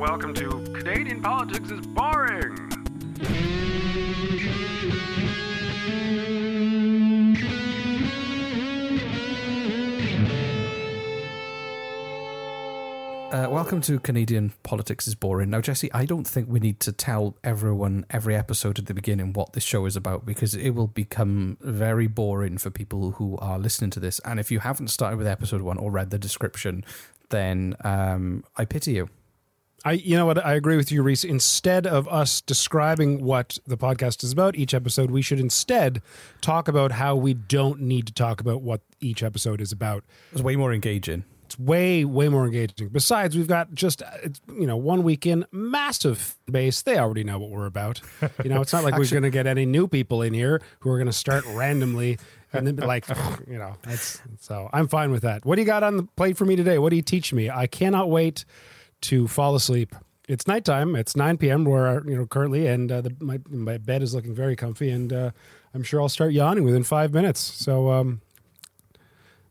Welcome 0.00 0.32
to 0.32 0.48
Canadian 0.72 1.20
Politics 1.20 1.70
is 1.70 1.86
Boring. 1.88 2.56
Uh, 13.30 13.48
welcome 13.50 13.82
to 13.82 13.98
Canadian 13.98 14.54
Politics 14.62 15.06
is 15.06 15.14
Boring. 15.14 15.50
Now, 15.50 15.60
Jesse, 15.60 15.92
I 15.92 16.06
don't 16.06 16.26
think 16.26 16.48
we 16.48 16.60
need 16.60 16.80
to 16.80 16.92
tell 16.92 17.36
everyone 17.44 18.06
every 18.08 18.34
episode 18.34 18.78
at 18.78 18.86
the 18.86 18.94
beginning 18.94 19.34
what 19.34 19.52
this 19.52 19.64
show 19.64 19.84
is 19.84 19.96
about 19.96 20.24
because 20.24 20.54
it 20.54 20.70
will 20.70 20.86
become 20.86 21.58
very 21.60 22.06
boring 22.06 22.56
for 22.56 22.70
people 22.70 23.10
who 23.10 23.36
are 23.36 23.58
listening 23.58 23.90
to 23.90 24.00
this. 24.00 24.18
And 24.24 24.40
if 24.40 24.50
you 24.50 24.60
haven't 24.60 24.88
started 24.88 25.18
with 25.18 25.26
episode 25.26 25.60
one 25.60 25.76
or 25.76 25.90
read 25.90 26.08
the 26.08 26.18
description, 26.18 26.86
then 27.28 27.76
um, 27.84 28.44
I 28.56 28.64
pity 28.64 28.92
you. 28.92 29.10
I, 29.84 29.92
you 29.92 30.16
know 30.16 30.26
what, 30.26 30.44
I 30.44 30.54
agree 30.54 30.76
with 30.76 30.92
you, 30.92 31.02
Reese. 31.02 31.24
Instead 31.24 31.86
of 31.86 32.06
us 32.08 32.40
describing 32.42 33.24
what 33.24 33.58
the 33.66 33.78
podcast 33.78 34.22
is 34.22 34.32
about 34.32 34.56
each 34.56 34.74
episode, 34.74 35.10
we 35.10 35.22
should 35.22 35.40
instead 35.40 36.02
talk 36.42 36.68
about 36.68 36.92
how 36.92 37.16
we 37.16 37.32
don't 37.32 37.80
need 37.80 38.06
to 38.06 38.12
talk 38.12 38.40
about 38.40 38.60
what 38.60 38.82
each 39.00 39.22
episode 39.22 39.60
is 39.60 39.72
about. 39.72 40.04
It's 40.32 40.42
way 40.42 40.56
more 40.56 40.74
engaging. 40.74 41.24
It's 41.46 41.58
way, 41.58 42.04
way 42.04 42.28
more 42.28 42.44
engaging. 42.44 42.88
Besides, 42.88 43.36
we've 43.36 43.48
got 43.48 43.74
just, 43.74 44.02
uh, 44.02 44.10
it's, 44.22 44.40
you 44.54 44.66
know, 44.66 44.76
one 44.76 45.02
week 45.02 45.26
in, 45.26 45.46
massive 45.50 46.36
base. 46.48 46.82
They 46.82 46.98
already 46.98 47.24
know 47.24 47.38
what 47.38 47.50
we're 47.50 47.66
about. 47.66 48.02
You 48.44 48.50
know, 48.50 48.60
it's 48.60 48.72
not 48.72 48.84
like 48.84 48.96
we're 48.96 49.08
going 49.08 49.22
to 49.24 49.30
get 49.30 49.46
any 49.46 49.66
new 49.66 49.88
people 49.88 50.22
in 50.22 50.34
here 50.34 50.60
who 50.80 50.90
are 50.90 50.98
going 50.98 51.06
to 51.06 51.12
start 51.12 51.44
randomly 51.46 52.18
and 52.52 52.66
then 52.66 52.76
be 52.76 52.84
like, 52.84 53.08
you 53.48 53.58
know, 53.58 53.76
that's, 53.82 54.20
so 54.40 54.68
I'm 54.72 54.88
fine 54.88 55.10
with 55.10 55.22
that. 55.22 55.44
What 55.44 55.56
do 55.56 55.62
you 55.62 55.66
got 55.66 55.82
on 55.82 55.96
the 55.96 56.02
plate 56.02 56.36
for 56.36 56.44
me 56.44 56.54
today? 56.54 56.78
What 56.78 56.90
do 56.90 56.96
you 56.96 57.02
teach 57.02 57.32
me? 57.32 57.48
I 57.48 57.66
cannot 57.66 58.10
wait 58.10 58.44
to 59.02 59.28
fall 59.28 59.54
asleep. 59.54 59.94
It's 60.28 60.46
nighttime. 60.46 60.94
It's 60.94 61.16
9 61.16 61.38
p.m. 61.38 61.64
where 61.64 62.06
you 62.06 62.16
know 62.16 62.26
currently, 62.26 62.66
and 62.66 62.90
uh, 62.90 63.00
the, 63.00 63.16
my 63.20 63.40
my 63.48 63.78
bed 63.78 64.02
is 64.02 64.14
looking 64.14 64.34
very 64.34 64.54
comfy, 64.54 64.90
and 64.90 65.12
uh, 65.12 65.30
I'm 65.74 65.82
sure 65.82 66.00
I'll 66.00 66.08
start 66.08 66.32
yawning 66.32 66.64
within 66.64 66.84
five 66.84 67.12
minutes. 67.12 67.40
So 67.40 67.90
um, 67.90 68.20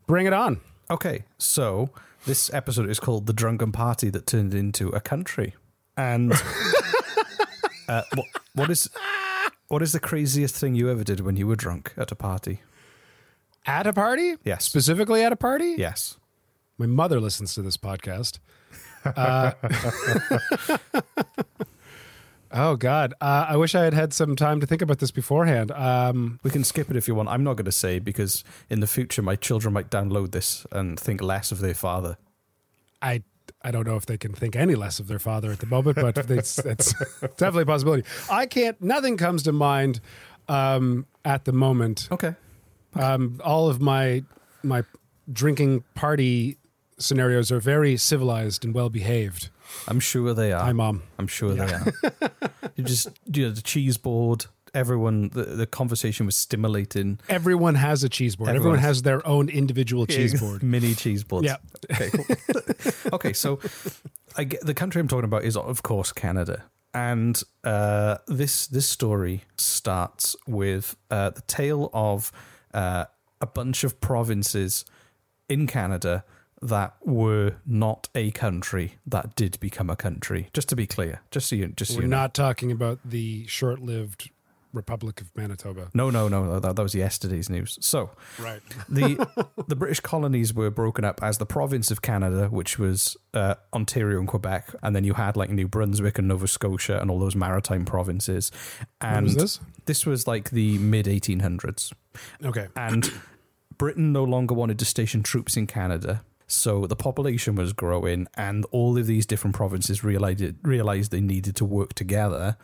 bring 0.07 0.25
it 0.25 0.33
on. 0.33 0.61
Okay, 0.89 1.25
so 1.37 1.89
this 2.25 2.51
episode 2.53 2.89
is 2.89 2.99
called 2.99 3.25
The 3.25 3.33
Drunken 3.33 3.71
Party 3.71 4.09
That 4.09 4.25
Turned 4.25 4.53
Into 4.53 4.89
a 4.89 4.99
Country. 4.99 5.55
And 5.97 6.33
uh, 7.87 8.03
what, 8.15 8.25
what 8.55 8.69
is 8.69 8.89
what 9.67 9.81
is 9.81 9.91
the 9.91 9.99
craziest 9.99 10.55
thing 10.55 10.75
you 10.75 10.89
ever 10.89 11.03
did 11.03 11.19
when 11.19 11.35
you 11.37 11.45
were 11.45 11.55
drunk 11.55 11.93
at 11.95 12.11
a 12.11 12.15
party? 12.15 12.61
At 13.65 13.85
a 13.85 13.93
party? 13.93 14.35
Yes. 14.43 14.65
Specifically 14.65 15.23
at 15.23 15.31
a 15.31 15.35
party? 15.35 15.75
Yes. 15.77 16.17
My 16.77 16.87
mother 16.87 17.19
listens 17.19 17.53
to 17.53 17.61
this 17.61 17.77
podcast. 17.77 18.39
Uh, 19.15 19.51
oh 22.51 22.75
God! 22.75 23.13
Uh, 23.21 23.45
I 23.49 23.55
wish 23.57 23.75
I 23.75 23.83
had 23.83 23.93
had 23.93 24.13
some 24.13 24.35
time 24.35 24.59
to 24.59 24.67
think 24.67 24.81
about 24.81 24.99
this 24.99 25.11
beforehand. 25.11 25.71
Um, 25.71 26.39
We 26.43 26.51
can 26.51 26.63
skip 26.63 26.89
it 26.89 26.95
if 26.95 27.07
you 27.07 27.15
want. 27.15 27.29
I'm 27.29 27.43
not 27.43 27.55
going 27.55 27.65
to 27.65 27.71
say 27.71 27.99
because 27.99 28.43
in 28.69 28.79
the 28.79 28.87
future 28.87 29.21
my 29.21 29.35
children 29.35 29.73
might 29.73 29.89
download 29.89 30.31
this 30.31 30.65
and 30.71 30.99
think 30.99 31.21
less 31.21 31.51
of 31.51 31.59
their 31.59 31.73
father. 31.73 32.17
I 33.01 33.23
I 33.61 33.71
don't 33.71 33.85
know 33.85 33.95
if 33.95 34.05
they 34.05 34.17
can 34.17 34.33
think 34.33 34.55
any 34.55 34.75
less 34.75 34.99
of 34.99 35.07
their 35.07 35.19
father 35.19 35.51
at 35.51 35.59
the 35.59 35.65
moment, 35.65 35.97
but 35.97 36.17
it's, 36.29 36.59
it's 36.59 36.93
definitely 37.19 37.63
a 37.63 37.65
possibility. 37.65 38.03
I 38.29 38.45
can't. 38.45 38.81
Nothing 38.81 39.17
comes 39.17 39.43
to 39.43 39.51
mind 39.51 39.99
um, 40.47 41.05
at 41.25 41.45
the 41.45 41.51
moment. 41.51 42.07
Okay. 42.11 42.35
Um, 42.95 43.39
all 43.43 43.69
of 43.69 43.81
my 43.81 44.23
my 44.63 44.83
drinking 45.31 45.83
party 45.93 46.57
scenarios 46.99 47.51
are 47.51 47.59
very 47.59 47.97
civilized 47.97 48.63
and 48.63 48.73
well 48.73 48.89
behaved. 48.89 49.49
I'm 49.87 49.99
sure 49.99 50.33
they 50.33 50.51
are. 50.51 50.63
Hi, 50.63 50.73
mom. 50.73 51.03
I'm 51.17 51.27
sure 51.27 51.53
they 51.53 51.71
are. 51.73 51.93
you 52.75 52.83
just 52.83 53.09
you 53.33 53.45
know 53.45 53.51
the 53.51 53.61
cheese 53.61 53.97
board. 53.97 54.45
Everyone, 54.71 55.29
the, 55.29 55.43
the 55.43 55.65
conversation 55.65 56.27
was 56.27 56.35
stimulating. 56.35 57.19
Everyone 57.27 57.73
has 57.73 58.03
a 58.03 58.09
cheese 58.09 58.35
board. 58.35 58.49
Everyone, 58.49 58.75
Everyone. 58.75 58.79
has 58.83 59.01
their 59.01 59.27
own 59.27 59.49
individual 59.49 60.05
cheese 60.15 60.39
board. 60.39 60.61
mini 60.61 60.93
cheese 60.93 61.23
boards. 61.23 61.47
Yeah. 61.47 61.57
Okay. 61.91 62.09
Cool. 62.11 62.25
okay. 63.13 63.33
So, 63.33 63.59
I 64.37 64.43
get, 64.43 64.63
the 64.63 64.75
country 64.75 64.99
I'm 64.99 65.07
talking 65.07 65.25
about 65.25 65.43
is, 65.43 65.57
of 65.57 65.81
course, 65.81 66.11
Canada, 66.11 66.65
and 66.93 67.41
uh, 67.63 68.17
this 68.27 68.67
this 68.67 68.87
story 68.87 69.43
starts 69.57 70.35
with 70.47 70.95
uh, 71.09 71.31
the 71.31 71.41
tale 71.41 71.89
of 71.93 72.31
uh, 72.73 73.05
a 73.41 73.47
bunch 73.47 73.83
of 73.83 73.99
provinces 74.01 74.85
in 75.47 75.65
Canada 75.65 76.23
that 76.61 76.95
were 77.05 77.53
not 77.65 78.09
a 78.15 78.31
country 78.31 78.95
that 79.05 79.35
did 79.35 79.59
become 79.59 79.89
a 79.89 79.95
country. 79.95 80.49
Just 80.53 80.69
to 80.69 80.75
be 80.75 80.85
clear, 80.87 81.21
just 81.31 81.47
so 81.49 81.55
you, 81.55 81.67
just 81.69 81.91
so 81.91 81.97
We're 81.97 82.03
you 82.03 82.07
know. 82.09 82.17
not 82.17 82.33
talking 82.33 82.71
about 82.71 82.99
the 83.05 83.45
short-lived 83.47 84.29
Republic 84.71 85.19
of 85.19 85.35
Manitoba. 85.35 85.89
No, 85.95 86.11
no, 86.11 86.27
no. 86.27 86.59
That, 86.59 86.75
that 86.75 86.83
was 86.83 86.93
yesterday's 86.93 87.49
news. 87.49 87.79
So, 87.81 88.11
Right. 88.37 88.61
the 88.87 89.25
the 89.67 89.75
British 89.75 89.99
colonies 89.99 90.53
were 90.53 90.69
broken 90.69 91.03
up 91.03 91.23
as 91.23 91.39
the 91.39 91.45
province 91.47 91.89
of 91.89 92.03
Canada, 92.03 92.49
which 92.49 92.77
was 92.77 93.17
uh, 93.33 93.55
Ontario 93.73 94.19
and 94.19 94.27
Quebec, 94.27 94.75
and 94.83 94.95
then 94.95 95.03
you 95.03 95.15
had 95.15 95.35
like 95.35 95.49
New 95.49 95.67
Brunswick 95.67 96.19
and 96.19 96.27
Nova 96.27 96.47
Scotia 96.47 96.99
and 97.01 97.09
all 97.09 97.17
those 97.19 97.35
maritime 97.35 97.83
provinces. 97.83 98.51
And 99.01 99.23
was 99.25 99.35
this? 99.35 99.59
This 99.85 100.05
was 100.05 100.27
like 100.27 100.51
the 100.51 100.77
mid 100.77 101.07
1800s, 101.07 101.91
Okay. 102.45 102.67
and 102.75 103.11
Britain 103.79 104.11
no 104.13 104.23
longer 104.23 104.53
wanted 104.53 104.77
to 104.79 104.85
station 104.85 105.23
troops 105.23 105.57
in 105.57 105.65
Canada. 105.65 106.21
So 106.51 106.87
the 106.87 106.95
population 106.95 107.55
was 107.55 107.73
growing, 107.73 108.27
and 108.35 108.65
all 108.71 108.97
of 108.97 109.05
these 109.07 109.25
different 109.25 109.55
provinces 109.55 110.03
realized 110.03 110.43
realized 110.63 111.11
they 111.11 111.21
needed 111.21 111.55
to 111.57 111.65
work 111.65 111.93
together 111.93 112.57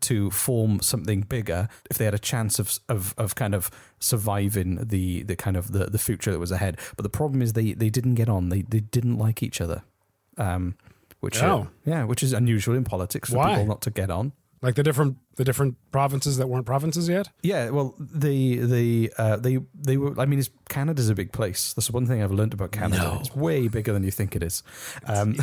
to 0.00 0.30
form 0.30 0.80
something 0.82 1.22
bigger 1.22 1.68
if 1.90 1.96
they 1.96 2.04
had 2.04 2.12
a 2.14 2.18
chance 2.18 2.58
of 2.58 2.78
of, 2.88 3.14
of 3.16 3.34
kind 3.34 3.54
of 3.54 3.70
surviving 3.98 4.76
the, 4.84 5.22
the 5.22 5.34
kind 5.36 5.56
of 5.56 5.72
the, 5.72 5.86
the 5.86 5.98
future 5.98 6.30
that 6.30 6.38
was 6.38 6.52
ahead. 6.52 6.78
But 6.96 7.02
the 7.04 7.08
problem 7.08 7.40
is 7.40 7.54
they, 7.54 7.72
they 7.72 7.88
didn't 7.88 8.14
get 8.16 8.28
on. 8.28 8.50
They 8.50 8.60
they 8.62 8.80
didn't 8.80 9.16
like 9.16 9.42
each 9.42 9.60
other. 9.60 9.82
Um 10.36 10.74
which 11.20 11.42
uh, 11.42 11.46
Oh. 11.46 11.68
yeah, 11.86 12.04
which 12.04 12.22
is 12.22 12.34
unusual 12.34 12.74
in 12.76 12.84
politics 12.84 13.30
for 13.30 13.36
Why? 13.38 13.50
people 13.52 13.66
not 13.66 13.80
to 13.82 13.90
get 13.90 14.10
on. 14.10 14.32
Like 14.62 14.74
the 14.74 14.82
different 14.82 15.18
the 15.36 15.44
different 15.44 15.76
provinces 15.92 16.38
that 16.38 16.48
weren't 16.48 16.66
provinces 16.66 17.08
yet. 17.08 17.28
Yeah, 17.42 17.70
well, 17.70 17.94
the 17.98 18.56
the 18.56 19.12
uh, 19.18 19.36
they 19.36 19.58
they 19.74 19.96
were. 19.96 20.18
I 20.18 20.24
mean, 20.24 20.38
it's, 20.38 20.50
Canada's 20.68 21.10
a 21.10 21.14
big 21.14 21.32
place. 21.32 21.74
That's 21.74 21.90
one 21.90 22.06
thing 22.06 22.22
I've 22.22 22.32
learned 22.32 22.54
about 22.54 22.72
Canada. 22.72 23.18
It's 23.20 23.34
way 23.34 23.68
bigger 23.68 23.92
than 23.92 24.02
you 24.02 24.10
think 24.10 24.34
it 24.34 24.42
is. 24.42 24.62
Um, 25.06 25.36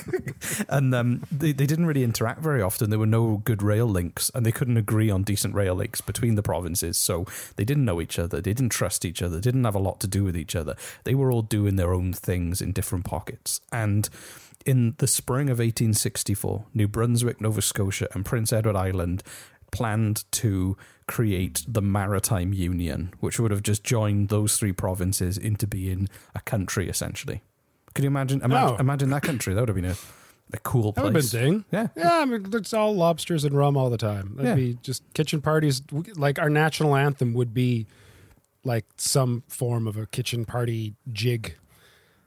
and 0.68 0.94
um, 0.94 1.22
they 1.30 1.52
they 1.52 1.66
didn't 1.66 1.86
really 1.86 2.04
interact 2.04 2.40
very 2.40 2.62
often. 2.62 2.90
There 2.90 2.98
were 2.98 3.06
no 3.06 3.38
good 3.38 3.62
rail 3.62 3.86
links, 3.86 4.30
and 4.34 4.44
they 4.44 4.52
couldn't 4.52 4.76
agree 4.76 5.10
on 5.10 5.22
decent 5.22 5.54
rail 5.54 5.74
links 5.74 6.00
between 6.00 6.34
the 6.34 6.42
provinces. 6.42 6.96
So 6.96 7.26
they 7.56 7.64
didn't 7.64 7.84
know 7.84 8.00
each 8.00 8.18
other. 8.18 8.40
They 8.40 8.52
didn't 8.52 8.70
trust 8.70 9.04
each 9.04 9.22
other. 9.22 9.40
Didn't 9.40 9.64
have 9.64 9.74
a 9.74 9.80
lot 9.80 10.00
to 10.00 10.06
do 10.06 10.24
with 10.24 10.36
each 10.36 10.56
other. 10.56 10.76
They 11.04 11.14
were 11.14 11.30
all 11.30 11.42
doing 11.42 11.76
their 11.76 11.92
own 11.92 12.12
things 12.12 12.60
in 12.60 12.72
different 12.72 13.04
pockets. 13.04 13.60
And 13.70 14.08
in 14.64 14.94
the 14.98 15.06
spring 15.06 15.48
of 15.48 15.58
1864, 15.58 16.66
New 16.74 16.88
Brunswick, 16.88 17.40
Nova 17.40 17.62
Scotia, 17.62 18.08
and 18.12 18.24
Prince 18.24 18.52
Edward 18.52 18.76
Island 18.76 19.22
planned 19.72 20.24
to 20.32 20.76
create 21.06 21.64
the 21.66 21.82
Maritime 21.82 22.52
Union, 22.52 23.12
which 23.20 23.40
would 23.40 23.50
have 23.50 23.62
just 23.62 23.82
joined 23.82 24.28
those 24.28 24.56
three 24.56 24.72
provinces 24.72 25.36
into 25.36 25.66
being 25.66 26.08
a 26.34 26.40
country, 26.40 26.88
essentially. 26.88 27.42
Can 27.94 28.04
you 28.04 28.08
imagine? 28.08 28.40
Imagine, 28.42 28.74
Oh. 28.74 28.80
imagine 28.80 29.10
that 29.10 29.22
country. 29.22 29.54
That 29.54 29.60
would 29.60 29.68
have 29.68 29.76
been 29.76 29.84
a, 29.86 29.96
a 30.52 30.58
cool 30.60 30.92
That 30.92 31.04
would 31.04 31.14
have 31.14 31.22
place. 31.22 31.32
been 31.32 31.42
ding. 31.52 31.64
Yeah. 31.70 31.88
Yeah, 31.96 32.18
I 32.20 32.24
mean, 32.24 32.46
it's 32.52 32.72
all 32.74 32.94
lobsters 32.94 33.44
and 33.44 33.54
rum 33.56 33.76
all 33.76 33.90
the 33.90 33.98
time. 33.98 34.34
That'd 34.36 34.50
Yeah. 34.50 34.54
be 34.54 34.78
just 34.82 35.02
kitchen 35.14 35.40
parties. 35.40 35.82
Like 36.16 36.38
our 36.38 36.48
national 36.50 36.94
anthem 36.96 37.34
would 37.34 37.52
be 37.54 37.86
like 38.64 38.84
some 38.96 39.42
form 39.48 39.86
of 39.88 39.96
a 39.96 40.06
kitchen 40.06 40.44
party 40.44 40.94
jig. 41.12 41.56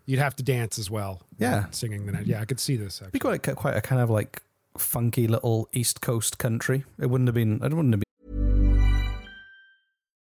You'd 0.05 0.19
have 0.19 0.35
to 0.35 0.43
dance 0.43 0.77
as 0.77 0.89
well. 0.91 1.21
Uh, 1.23 1.35
yeah. 1.39 1.65
Singing 1.71 2.05
the 2.05 2.11
night. 2.11 2.27
Yeah, 2.27 2.41
I 2.41 2.45
could 2.45 2.59
see 2.59 2.75
this. 2.75 2.97
It'd 3.01 3.15
Actually. 3.15 3.37
be 3.37 3.39
quite, 3.39 3.55
quite 3.55 3.75
a 3.77 3.81
kind 3.81 4.01
of 4.01 4.09
like 4.09 4.41
funky 4.77 5.27
little 5.27 5.67
East 5.73 6.01
Coast 6.01 6.37
country. 6.37 6.83
It 6.99 7.07
wouldn't 7.09 7.27
have 7.27 7.33
been. 7.35 7.55
It 7.63 7.73
wouldn't 7.73 7.93
have 7.93 7.99
been. 8.01 8.05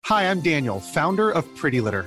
Hi, 0.07 0.29
I'm 0.31 0.43
Daniel, 0.43 0.81
founder 0.81 1.31
of 1.31 1.47
Pretty 1.57 1.81
Litter. 1.81 2.07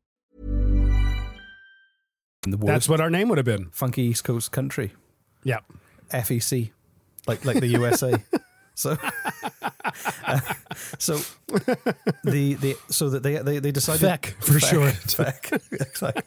That's 2.47 2.89
what 2.89 2.99
our 3.01 3.09
name 3.09 3.29
would 3.29 3.37
have 3.37 3.45
been. 3.45 3.69
funky 3.71 4.01
East 4.03 4.23
Coast 4.23 4.51
country. 4.51 4.93
Yeah. 5.43 5.59
FEC, 6.11 6.71
like 7.27 7.45
like 7.45 7.59
the 7.59 7.67
USA. 7.67 8.13
so, 8.75 8.97
uh, 10.25 10.39
so 10.97 11.19
the 12.23 12.55
the 12.55 12.75
so 12.89 13.09
that 13.11 13.23
they 13.23 13.37
they 13.37 13.59
they 13.59 13.71
decided 13.71 14.01
FEC, 14.09 14.25
for 14.43 14.59
sure. 14.59 14.87
FEC. 14.91 15.71
Exactly. 15.71 16.23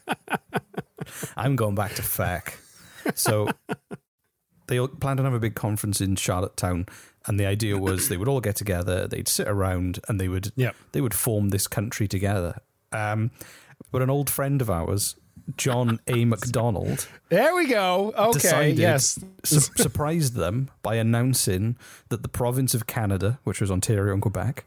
I'm 1.37 1.57
going 1.57 1.75
back 1.75 1.95
to 1.95 2.03
FEC. 2.03 2.55
So 3.15 3.49
they 4.69 4.79
all 4.79 4.89
planned 4.89 5.19
to 5.19 5.25
have 5.25 5.35
a 5.35 5.41
big 5.41 5.55
conference 5.55 6.01
in 6.01 6.17
Charlottetown, 6.17 6.87
and 7.27 7.39
the 7.39 7.45
idea 7.47 7.77
was 7.77 8.09
they 8.09 8.17
would 8.17 8.29
all 8.29 8.41
get 8.41 8.57
together, 8.57 9.07
they'd 9.07 9.29
sit 9.29 9.47
around, 9.49 9.99
and 10.09 10.19
they 10.21 10.29
would 10.29 10.53
Yep. 10.57 10.77
they 10.93 11.01
would 11.01 11.15
form 11.15 11.51
this 11.51 11.67
country 11.67 12.09
together. 12.09 12.61
Um, 12.93 13.33
but 13.91 14.01
an 14.01 14.09
old 14.09 14.31
friend 14.31 14.63
of 14.63 14.71
ours, 14.71 15.17
John 15.57 16.01
A. 16.07 16.25
Macdonald, 16.25 17.07
There 17.29 17.55
we 17.55 17.67
go. 17.67 18.13
Okay. 18.17 18.39
decided, 18.39 18.79
yes. 18.79 19.19
su- 19.45 19.61
surprised 19.77 20.35
them 20.35 20.71
by 20.83 20.95
announcing 20.97 21.77
that 22.09 22.23
the 22.23 22.29
province 22.29 22.75
of 22.75 22.87
Canada, 22.87 23.39
which 23.45 23.61
was 23.61 23.71
Ontario 23.71 24.13
and 24.13 24.23
Quebec, 24.23 24.65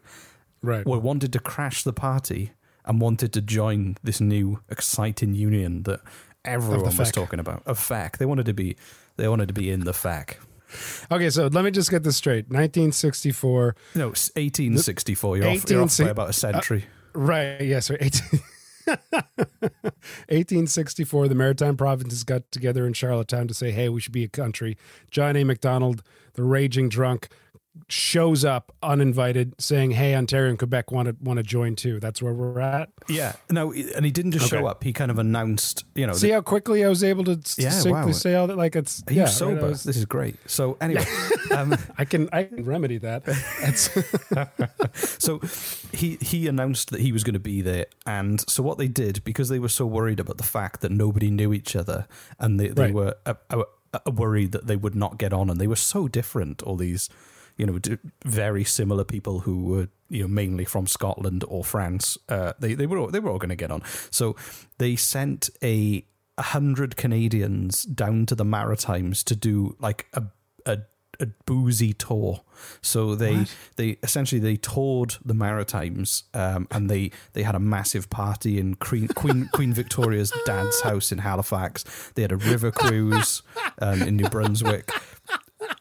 Right. 0.61 0.85
were 0.85 0.99
wanted 0.99 1.33
to 1.33 1.39
crash 1.39 1.83
the 1.83 1.93
party 1.93 2.51
and 2.85 3.01
wanted 3.01 3.33
to 3.33 3.41
join 3.41 3.97
this 4.03 4.21
new 4.21 4.59
exciting 4.69 5.33
union 5.33 5.83
that 5.83 5.99
everyone 6.45 6.85
was 6.85 6.95
FAC. 6.95 7.11
talking 7.13 7.39
about. 7.39 7.63
A 7.65 7.75
FAC, 7.75 8.17
they 8.17 8.25
wanted 8.25 8.45
to 8.45 8.53
be, 8.53 8.75
they 9.17 9.27
wanted 9.27 9.47
to 9.47 9.53
be 9.53 9.69
in 9.71 9.81
the 9.81 9.93
FAC. 9.93 10.37
Okay, 11.11 11.29
so 11.29 11.47
let 11.47 11.63
me 11.63 11.71
just 11.71 11.89
get 11.89 12.03
this 12.03 12.17
straight. 12.17 12.45
1964. 12.49 13.75
No, 13.95 14.07
1864. 14.07 15.37
You're, 15.37 15.47
off, 15.47 15.69
you're 15.69 15.81
off 15.81 15.97
by 15.97 16.03
18 16.03 16.07
about 16.09 16.29
a 16.29 16.33
century. 16.33 16.85
Uh, 17.15 17.19
right. 17.19 17.61
Yes. 17.61 17.89
Right. 17.89 18.01
18, 18.01 18.39
1864, 18.87 21.27
the 21.27 21.35
Maritime 21.35 21.77
Provinces 21.77 22.23
got 22.23 22.51
together 22.51 22.87
in 22.87 22.93
Charlottetown 22.93 23.47
to 23.47 23.53
say, 23.53 23.71
hey, 23.71 23.89
we 23.89 23.99
should 23.99 24.13
be 24.13 24.23
a 24.23 24.29
country. 24.29 24.77
John 25.11 25.35
A. 25.35 25.43
Macdonald, 25.43 26.01
the 26.33 26.43
raging 26.43 26.89
drunk, 26.89 27.27
shows 27.89 28.43
up 28.45 28.71
uninvited 28.83 29.53
saying, 29.59 29.91
hey, 29.91 30.15
Ontario 30.15 30.49
and 30.49 30.57
Quebec 30.59 30.91
want 30.91 31.07
to, 31.09 31.15
want 31.21 31.37
to 31.37 31.43
join 31.43 31.75
too. 31.75 31.99
That's 31.99 32.21
where 32.21 32.33
we're 32.33 32.59
at. 32.59 32.89
yeah. 33.07 33.33
No, 33.49 33.71
and 33.73 34.03
he 34.05 34.11
didn't 34.11 34.31
just 34.31 34.51
Okay. 34.51 34.61
show 34.61 34.67
up. 34.67 34.83
He 34.83 34.93
kind 34.93 35.11
of 35.11 35.19
announced, 35.19 35.85
you 35.95 36.05
know, 36.07 36.13
See 36.13 36.29
how 36.29 36.41
quickly 36.41 36.83
I 36.85 36.89
was 36.89 37.03
able 37.03 37.23
to 37.25 37.31
Yeah, 37.57 37.69
succinctly 37.69 37.91
wow. 37.91 38.11
say 38.11 38.35
all 38.35 38.47
that? 38.47 38.57
Like 38.57 38.75
it's, 38.75 39.03
Are 39.07 39.13
yeah, 39.13 39.23
right, 39.23 39.29
sober? 39.31 39.65
I 39.65 39.69
was- 39.69 39.83
this 39.83 39.97
is 39.97 40.05
great. 40.05 40.35
So 40.45 40.77
anyway, 40.81 41.05
um, 41.51 41.75
I 41.97 42.05
can, 42.05 42.29
I 42.33 42.43
can 42.43 42.65
remedy 42.65 42.97
that. 42.99 43.23
So 45.19 45.39
he 45.93 46.17
he 46.21 46.47
announced 46.47 46.91
that 46.91 46.99
he 47.01 47.11
was 47.11 47.23
going 47.23 47.33
to 47.33 47.39
be 47.39 47.61
there, 47.61 47.85
and 48.05 48.47
so 48.49 48.63
what 48.63 48.77
they 48.77 48.87
did 48.87 49.23
because 49.23 49.49
they 49.49 49.59
were 49.59 49.69
so 49.69 49.85
worried 49.85 50.19
about 50.19 50.37
the 50.37 50.43
fact 50.43 50.81
that 50.81 50.91
nobody 50.91 51.29
knew 51.29 51.53
each 51.53 51.75
other, 51.75 52.07
and 52.39 52.59
they, 52.59 52.69
they 52.69 52.83
Right. 52.83 52.93
were 52.93 53.15
uh, 53.25 53.33
uh, 53.49 53.63
uh, 53.93 54.11
worried 54.11 54.51
that 54.53 54.67
they 54.67 54.75
would 54.75 54.95
not 54.95 55.17
get 55.17 55.33
on, 55.33 55.49
and 55.49 55.59
they 55.59 55.67
were 55.67 55.75
so 55.75 56.07
different. 56.07 56.61
All 56.63 56.75
these, 56.75 57.09
you 57.57 57.65
know, 57.65 57.79
very 58.23 58.63
similar 58.63 59.03
people 59.03 59.39
who 59.39 59.65
were 59.65 59.87
you 60.09 60.21
know 60.21 60.27
mainly 60.27 60.65
from 60.65 60.87
Scotland 60.87 61.43
or 61.47 61.63
France. 61.63 62.17
Uh, 62.29 62.53
they 62.59 62.73
they 62.73 62.85
were 62.85 62.97
all, 62.97 63.07
they 63.07 63.19
were 63.19 63.31
all 63.31 63.39
going 63.39 63.49
to 63.49 63.55
get 63.55 63.71
on. 63.71 63.81
So 64.11 64.35
they 64.77 64.95
sent 64.95 65.49
a 65.63 66.05
hundred 66.39 66.95
Canadians 66.95 67.83
down 67.83 68.25
to 68.27 68.35
the 68.35 68.45
Maritimes 68.45 69.23
to 69.23 69.35
do 69.35 69.75
like 69.79 70.07
a 70.13 70.23
a 70.65 70.79
a 71.19 71.27
boozy 71.45 71.93
tour. 71.93 72.41
So 72.81 73.15
they 73.15 73.45
they 73.75 73.97
essentially 74.03 74.39
they 74.39 74.55
toured 74.55 75.15
the 75.23 75.33
Maritimes 75.33 76.23
um, 76.33 76.67
and 76.71 76.89
they 76.89 77.11
they 77.33 77.43
had 77.43 77.55
a 77.55 77.59
massive 77.59 78.09
party 78.09 78.59
in 78.59 78.75
Queen 78.75 79.07
Queen, 79.09 79.49
Queen 79.53 79.73
Victoria's 79.73 80.31
dad's 80.45 80.81
house 80.81 81.11
in 81.11 81.19
Halifax. 81.19 81.83
They 82.15 82.21
had 82.21 82.31
a 82.31 82.37
river 82.37 82.71
cruise 82.71 83.41
um, 83.79 84.01
in 84.01 84.17
New 84.17 84.29
Brunswick. 84.29 84.91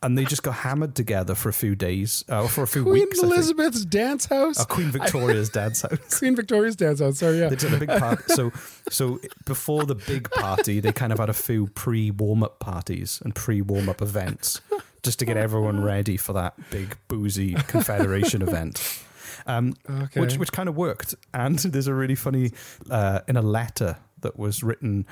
And 0.06 0.16
they 0.16 0.24
just 0.24 0.42
got 0.44 0.54
hammered 0.54 0.94
together 0.94 1.34
for 1.34 1.48
a 1.48 1.52
few 1.52 1.74
days, 1.74 2.24
uh, 2.30 2.42
or 2.44 2.48
for 2.48 2.62
a 2.62 2.66
few 2.66 2.82
Queen 2.84 2.94
weeks. 2.94 3.20
Think. 3.20 3.32
Elizabeth's 3.32 3.84
dance 3.84 4.26
house. 4.26 4.60
Uh, 4.60 4.64
Queen 4.64 4.90
Victoria's 4.92 5.48
dance 5.50 5.82
house. 5.88 6.18
Queen 6.18 6.36
Victoria's 6.36 6.76
dance 6.76 7.00
house. 7.00 7.18
Sorry, 7.18 7.38
yeah. 7.40 7.48
They 7.48 7.56
did 7.56 7.74
a 7.74 7.78
big 7.78 7.88
party. 7.88 8.22
So, 8.28 8.52
so 8.88 9.18
before 9.44 9.84
the 9.84 9.96
big 9.96 10.30
party, 10.30 10.78
they 10.80 10.92
kind 10.92 11.12
of 11.12 11.18
had 11.18 11.28
a 11.28 11.34
few 11.34 11.66
pre 11.68 12.10
warm 12.12 12.44
up 12.44 12.60
parties 12.60 13.20
and 13.24 13.34
pre 13.34 13.60
warm 13.62 13.88
up 13.88 14.00
events 14.00 14.60
just 15.02 15.18
to 15.18 15.24
get 15.24 15.36
everyone 15.36 15.82
ready 15.82 16.16
for 16.16 16.32
that 16.34 16.54
big 16.70 16.96
boozy 17.08 17.54
Confederation 17.54 18.42
event. 18.42 19.02
Um, 19.46 19.74
Okay. 19.88 20.20
which 20.20 20.38
which 20.38 20.52
kind 20.52 20.68
of 20.68 20.76
worked. 20.76 21.14
And 21.34 21.58
there's 21.58 21.86
a 21.88 21.94
really 21.94 22.14
funny 22.16 22.52
uh, 22.90 23.20
in 23.28 23.36
a 23.36 23.42
letter 23.42 23.96
that 24.22 24.38
was 24.38 24.62
written 24.62 25.06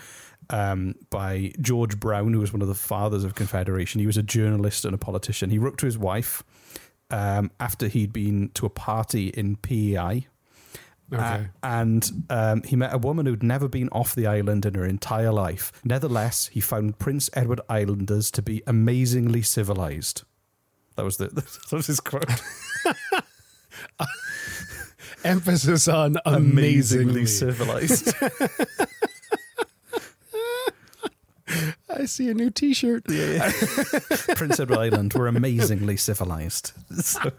um, 0.50 0.94
by 1.10 1.52
George 1.60 1.98
Brown, 1.98 2.32
who 2.32 2.40
was 2.40 2.52
one 2.52 2.62
of 2.62 2.68
the 2.68 2.74
fathers 2.74 3.24
of 3.24 3.34
Confederation. 3.34 4.00
He 4.00 4.06
was 4.06 4.16
a 4.16 4.22
journalist 4.22 4.84
and 4.84 4.94
a 4.94 4.98
politician. 4.98 5.50
He 5.50 5.58
wrote 5.58 5.78
to 5.78 5.86
his 5.86 5.98
wife 5.98 6.42
um, 7.10 7.50
after 7.60 7.88
he'd 7.88 8.12
been 8.12 8.50
to 8.54 8.66
a 8.66 8.70
party 8.70 9.28
in 9.28 9.56
PEI. 9.56 10.26
Uh, 11.12 11.44
and 11.62 12.26
um, 12.30 12.62
he 12.62 12.74
met 12.74 12.92
a 12.92 12.98
woman 12.98 13.26
who'd 13.26 13.42
never 13.42 13.68
been 13.68 13.88
off 13.90 14.14
the 14.14 14.26
island 14.26 14.66
in 14.66 14.74
her 14.74 14.84
entire 14.84 15.30
life. 15.30 15.70
Nevertheless, 15.84 16.48
he 16.48 16.60
found 16.60 16.98
Prince 16.98 17.30
Edward 17.34 17.60
Islanders 17.68 18.30
to 18.32 18.42
be 18.42 18.62
amazingly 18.66 19.42
civilized. 19.42 20.22
That 20.96 21.04
was 21.04 21.18
the 21.18 21.26
that 21.70 21.72
was 21.72 21.86
his 21.86 22.00
quote. 22.00 22.24
Emphasis 25.24 25.88
on 25.88 26.16
amazingly. 26.26 27.22
amazingly 27.22 27.26
civilized. 27.26 28.12
I 31.94 32.04
see 32.06 32.28
a 32.30 32.34
new 32.34 32.50
T-shirt. 32.50 33.04
Yeah, 33.08 33.52
yeah. 33.52 33.52
Prince 34.36 34.60
Edward 34.60 34.78
Island 34.78 35.14
were 35.14 35.28
amazingly 35.28 35.96
civilized. 35.96 36.72
So, 37.00 37.30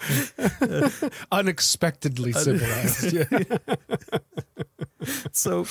Unexpectedly 1.32 2.32
civilized. 2.32 3.16
So, 5.32 5.64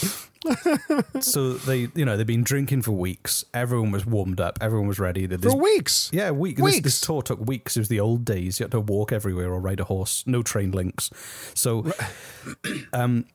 so 1.19 1.53
they, 1.53 1.87
you 1.93 2.03
know, 2.03 2.17
they've 2.17 2.25
been 2.25 2.43
drinking 2.43 2.81
for 2.81 2.93
weeks. 2.93 3.45
Everyone 3.53 3.91
was 3.91 4.03
warmed 4.03 4.41
up. 4.41 4.57
Everyone 4.59 4.87
was 4.87 4.97
ready. 4.99 5.27
This- 5.27 5.51
For 5.53 5.55
weeks. 5.57 6.09
Yeah, 6.11 6.31
week. 6.31 6.55
This, 6.57 6.63
Weeks. 6.63 6.81
this 6.81 6.99
tour 7.01 7.21
took 7.21 7.39
weeks. 7.39 7.77
It 7.77 7.81
was 7.81 7.89
the 7.89 7.99
old 7.99 8.25
days. 8.25 8.59
You 8.59 8.63
had 8.63 8.71
to 8.71 8.79
walk 8.79 9.11
everywhere 9.11 9.51
or 9.53 9.59
ride 9.59 9.79
a 9.79 9.83
horse. 9.83 10.23
No 10.25 10.41
train 10.41 10.71
links. 10.71 11.11
So, 11.53 11.93
um, 12.91 13.25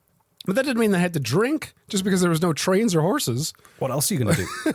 But 0.44 0.56
that 0.56 0.64
didn't 0.64 0.78
mean 0.80 0.90
they 0.90 0.98
had 1.00 1.14
to 1.14 1.20
drink 1.20 1.72
just 1.88 2.04
because 2.04 2.20
there 2.20 2.30
was 2.30 2.42
no 2.42 2.52
trains 2.52 2.94
or 2.94 3.00
horses. 3.00 3.52
what 3.78 3.90
else 3.90 4.10
are 4.10 4.14
you 4.14 4.24
going 4.24 4.34
to 4.36 4.46
do? 4.64 4.72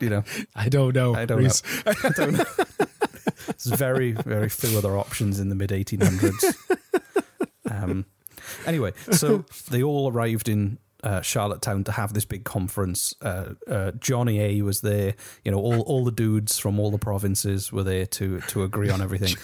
you 0.00 0.08
know, 0.10 0.24
I 0.54 0.68
don't 0.68 0.94
know. 0.94 1.14
I 1.14 1.24
don't 1.24 1.38
Reese. 1.38 1.62
know. 1.84 1.92
I 2.04 2.08
don't 2.10 2.32
know. 2.38 2.44
There's 3.46 3.66
very, 3.78 4.12
very 4.12 4.48
few 4.48 4.78
other 4.78 4.96
options 4.96 5.40
in 5.40 5.48
the 5.48 5.54
mid 5.54 5.70
1800s. 5.70 6.54
Um, 7.70 8.06
anyway, 8.66 8.92
so 9.10 9.44
they 9.70 9.82
all 9.82 10.10
arrived 10.10 10.48
in 10.48 10.78
uh, 11.02 11.20
Charlottetown 11.20 11.84
to 11.84 11.92
have 11.92 12.12
this 12.14 12.24
big 12.24 12.44
conference. 12.44 13.14
Uh, 13.20 13.54
uh, 13.68 13.90
Johnny 13.92 14.40
A 14.40 14.62
was 14.62 14.80
there. 14.80 15.14
You 15.44 15.52
know, 15.52 15.58
all, 15.58 15.80
all 15.82 16.04
the 16.04 16.12
dudes 16.12 16.58
from 16.58 16.78
all 16.78 16.90
the 16.90 16.98
provinces 16.98 17.72
were 17.72 17.84
there 17.84 18.06
to 18.06 18.40
to 18.40 18.62
agree 18.62 18.90
on 18.90 19.02
everything. 19.02 19.36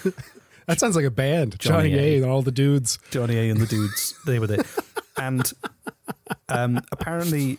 That 0.66 0.80
sounds 0.80 0.96
like 0.96 1.04
a 1.04 1.10
band. 1.10 1.58
Johnny 1.58 1.90
Johnny, 1.90 1.98
A. 2.02 2.14
A. 2.18 2.22
and 2.22 2.26
all 2.30 2.42
the 2.42 2.52
dudes. 2.52 2.98
Johnny 3.10 3.36
A 3.36 3.50
and 3.50 3.60
the 3.60 3.66
dudes, 3.66 4.14
they 4.26 4.38
were 4.38 4.46
there, 4.46 4.64
and 5.18 5.52
um, 6.48 6.80
apparently 6.92 7.58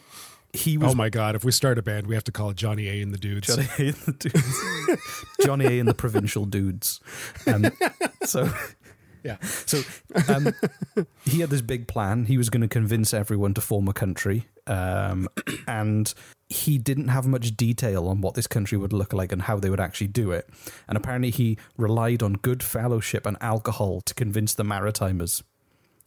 he 0.53 0.77
was 0.77 0.93
Oh 0.93 0.95
my 0.95 1.09
god! 1.09 1.35
If 1.35 1.43
we 1.43 1.51
start 1.51 1.77
a 1.77 1.81
band, 1.81 2.07
we 2.07 2.15
have 2.15 2.23
to 2.25 2.31
call 2.31 2.49
it 2.49 2.57
Johnny 2.57 2.87
A. 2.87 3.01
and 3.01 3.13
the 3.13 3.17
dudes. 3.17 3.47
Johnny 3.47 3.67
A 3.77 3.81
and 3.87 3.95
the 3.95 4.11
dudes. 4.29 5.25
Johnny 5.43 5.65
A 5.65 5.79
and 5.79 5.87
the 5.87 5.93
provincial 5.93 6.45
dudes. 6.45 6.99
Um, 7.47 7.65
so 8.23 8.49
Yeah. 9.23 9.37
So 9.41 9.81
um, 10.27 10.53
he 11.25 11.39
had 11.39 11.49
this 11.49 11.61
big 11.61 11.87
plan. 11.87 12.25
He 12.25 12.37
was 12.37 12.51
going 12.51 12.61
to 12.61 12.67
convince 12.67 13.11
everyone 13.13 13.55
to 13.55 13.61
form 13.61 13.87
a 13.87 13.93
country, 13.93 14.47
um, 14.67 15.27
and 15.67 16.13
he 16.47 16.77
didn't 16.77 17.07
have 17.07 17.25
much 17.25 17.57
detail 17.57 18.07
on 18.07 18.21
what 18.21 18.35
this 18.35 18.47
country 18.47 18.77
would 18.77 18.93
look 18.93 19.13
like 19.13 19.31
and 19.31 19.43
how 19.43 19.59
they 19.59 19.69
would 19.69 19.79
actually 19.79 20.07
do 20.07 20.31
it. 20.31 20.47
And 20.87 20.97
apparently, 20.97 21.31
he 21.31 21.57
relied 21.77 22.21
on 22.21 22.33
good 22.33 22.61
fellowship 22.61 23.25
and 23.25 23.37
alcohol 23.41 24.01
to 24.01 24.13
convince 24.13 24.53
the 24.53 24.63
Maritimers. 24.63 25.41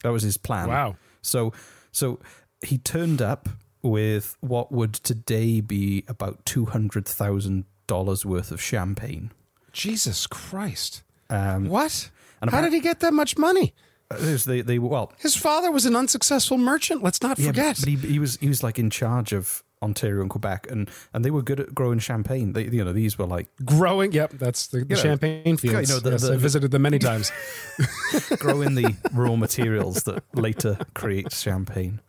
That 0.02 0.10
was 0.10 0.22
his 0.22 0.36
plan. 0.36 0.68
Wow. 0.68 0.96
So, 1.22 1.52
so 1.90 2.20
he 2.62 2.78
turned 2.78 3.20
up 3.20 3.48
with 3.82 4.36
what 4.40 4.70
would 4.70 4.94
today 4.94 5.60
be 5.60 6.04
about 6.08 6.44
two 6.44 6.66
hundred 6.66 7.06
thousand 7.06 7.64
dollars 7.86 8.24
worth 8.24 8.52
of 8.52 8.60
champagne. 8.60 9.32
Jesus 9.72 10.26
Christ! 10.26 11.02
Um, 11.30 11.68
What? 11.68 12.10
And 12.40 12.50
How 12.50 12.60
did 12.60 12.72
he 12.72 12.80
get 12.80 13.00
that 13.00 13.12
much 13.12 13.36
money? 13.36 13.74
There's 14.10 14.44
they 14.44 14.62
they 14.62 14.78
well 14.78 15.12
His 15.18 15.36
father 15.36 15.70
was 15.70 15.84
an 15.84 15.94
unsuccessful 15.94 16.56
merchant. 16.56 17.02
Let's 17.02 17.20
not 17.20 17.38
yeah, 17.38 17.48
forget. 17.48 17.76
but, 17.76 17.84
but 17.84 17.88
he 17.88 18.12
he 18.12 18.18
was 18.18 18.36
he 18.36 18.48
was 18.48 18.62
like 18.62 18.78
in 18.78 18.90
charge 18.90 19.32
of 19.32 19.62
Ontario 19.82 20.20
and 20.22 20.30
Quebec 20.30 20.66
and 20.70 20.90
and 21.12 21.24
they 21.24 21.30
were 21.30 21.42
good 21.42 21.60
at 21.60 21.74
growing 21.74 21.98
champagne. 21.98 22.52
They 22.52 22.64
you 22.64 22.84
know 22.84 22.92
these 22.92 23.18
were 23.18 23.26
like 23.26 23.48
Growing, 23.64 24.12
yep, 24.12 24.32
that's 24.32 24.66
the, 24.68 24.78
the 24.78 24.84
You 24.90 24.96
know, 24.96 25.02
champagne 25.02 25.56
fields. 25.56 25.88
you 25.88 25.94
know, 25.94 26.00
the- 26.00 26.10
yes, 26.12 26.22
the- 26.22 26.34
I 26.34 26.36
visited 26.36 26.70
them 26.70 26.82
many 26.82 26.98
times. 26.98 27.30
growing 28.38 28.74
the 28.74 28.96
raw 29.12 29.36
materials 29.36 30.02
that 30.04 30.22
later 30.34 30.78
create 30.94 31.32
champagne. 31.32 32.00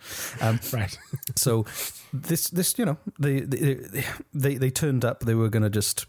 Um, 0.42 0.60
right. 0.74 0.98
so 1.36 1.66
this 2.14 2.50
this 2.50 2.78
you 2.78 2.86
know 2.86 2.98
they 3.20 3.42
they 3.42 3.80
they, 4.34 4.56
they 4.56 4.70
turned 4.70 5.06
up. 5.06 5.22
They 5.22 5.36
were 5.36 5.50
going 5.50 5.64
to 5.64 5.70
just 5.70 6.06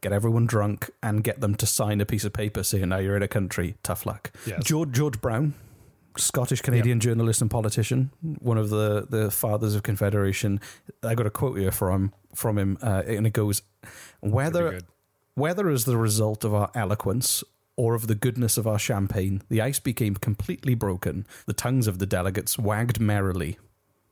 get 0.00 0.12
everyone 0.12 0.46
drunk 0.46 0.90
and 1.02 1.24
get 1.24 1.40
them 1.40 1.54
to 1.56 1.66
sign 1.66 2.00
a 2.00 2.06
piece 2.06 2.24
of 2.24 2.32
paper 2.32 2.62
saying, 2.62 2.88
"Now 2.88 2.98
you're 2.98 3.16
in 3.16 3.22
a 3.22 3.28
country. 3.28 3.76
Tough 3.82 4.06
luck." 4.06 4.30
Yes. 4.46 4.64
George 4.64 4.92
George 4.92 5.20
Brown. 5.20 5.54
Scottish 6.16 6.60
Canadian 6.60 7.00
journalist 7.00 7.40
and 7.40 7.50
politician, 7.50 8.10
one 8.38 8.58
of 8.58 8.70
the, 8.70 9.06
the 9.08 9.30
fathers 9.30 9.74
of 9.74 9.82
Confederation. 9.82 10.60
I 11.02 11.14
got 11.14 11.26
a 11.26 11.30
quote 11.30 11.58
here 11.58 11.72
from 11.72 12.12
from 12.34 12.58
him, 12.58 12.78
uh, 12.82 13.02
and 13.06 13.26
it 13.26 13.32
goes, 13.32 13.62
"Whether 14.20 14.80
whether 15.34 15.68
as 15.68 15.84
the 15.84 15.96
result 15.96 16.44
of 16.44 16.54
our 16.54 16.70
eloquence 16.74 17.44
or 17.76 17.94
of 17.94 18.06
the 18.06 18.14
goodness 18.14 18.56
of 18.56 18.66
our 18.66 18.78
champagne, 18.78 19.42
the 19.48 19.60
ice 19.60 19.78
became 19.78 20.14
completely 20.14 20.74
broken. 20.74 21.26
The 21.46 21.52
tongues 21.52 21.86
of 21.86 21.98
the 21.98 22.06
delegates 22.06 22.58
wagged 22.58 23.00
merrily." 23.00 23.58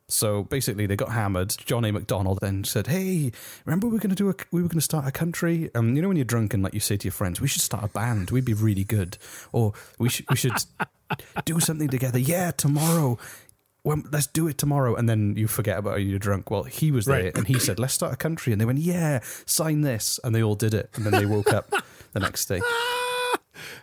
So 0.07 0.43
basically, 0.43 0.85
they 0.87 0.97
got 0.97 1.13
hammered. 1.13 1.55
John 1.65 1.85
A. 1.85 1.93
Macdonald 1.93 2.39
then 2.43 2.65
said, 2.65 2.89
"Hey, 2.89 3.33
remember 3.65 3.87
we 3.87 3.95
were 3.95 4.01
going 4.01 4.11
to 4.11 4.17
do 4.17 4.29
a 4.29 4.35
we 4.51 4.61
were 4.61 4.69
going 4.69 4.79
to 4.79 4.83
start 4.83 5.07
a 5.07 5.11
country? 5.11 5.71
Um, 5.75 5.97
you 5.97 6.03
know 6.03 6.09
when 6.09 6.17
you're 6.19 6.25
drunk 6.25 6.53
and 6.53 6.63
like 6.63 6.75
you 6.75 6.81
say 6.81 6.99
to 6.99 7.05
your 7.05 7.13
friends, 7.13 7.41
we 7.41 7.49
should 7.49 7.63
start 7.63 7.85
a 7.85 7.89
band. 7.89 8.31
We'd 8.31 8.45
be 8.45 8.53
really 8.55 8.85
good, 8.85 9.17
or 9.53 9.73
we 9.99 10.11
should 10.11 10.27
we 10.29 10.37
should 10.37 10.53
do 11.45 11.61
something 11.61 11.89
together. 11.89 12.19
Yeah, 12.19 12.51
tomorrow." 12.53 13.19
Well, 13.87 14.03
let's 14.11 14.27
do 14.27 14.49
it 14.49 14.57
tomorrow, 14.57 14.95
and 14.95 15.09
then 15.11 15.35
you 15.37 15.47
forget 15.47 15.77
about 15.77 15.99
it. 15.99 16.05
You're 16.05 16.19
drunk. 16.19 16.51
Well, 16.51 16.63
he 16.63 16.91
was 16.91 17.05
there, 17.05 17.25
Right. 17.25 17.37
and 17.37 17.47
he 17.47 17.59
said, 17.59 17.79
"Let's 17.79 17.93
start 17.93 18.15
a 18.15 18.17
country," 18.17 18.51
and 18.53 18.59
they 18.61 18.65
went, 18.65 18.79
"Yeah, 18.79 19.21
sign 19.45 19.83
this," 19.83 20.19
and 20.25 20.35
they 20.35 20.43
all 20.43 20.55
did 20.55 20.73
it, 20.73 20.89
and 20.95 21.05
then 21.05 21.13
they 21.13 21.27
woke 21.27 21.53
up 21.53 21.71
the 22.13 22.21
next 22.21 22.47
day. 22.47 22.61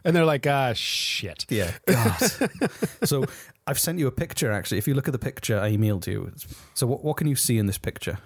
And 0.03 0.15
they're 0.15 0.25
like, 0.25 0.47
ah, 0.47 0.73
shit. 0.73 1.45
Yeah, 1.49 1.71
God. 1.85 2.17
so 3.03 3.23
I've 3.67 3.79
sent 3.79 3.99
you 3.99 4.07
a 4.07 4.11
picture. 4.11 4.51
Actually, 4.51 4.79
if 4.79 4.87
you 4.87 4.95
look 4.95 5.07
at 5.07 5.11
the 5.11 5.19
picture 5.19 5.59
I 5.59 5.71
emailed 5.75 6.07
you, 6.07 6.31
so 6.73 6.87
what 6.87 7.03
what 7.03 7.17
can 7.17 7.27
you 7.27 7.35
see 7.35 7.57
in 7.59 7.67
this 7.67 7.77
picture? 7.77 8.17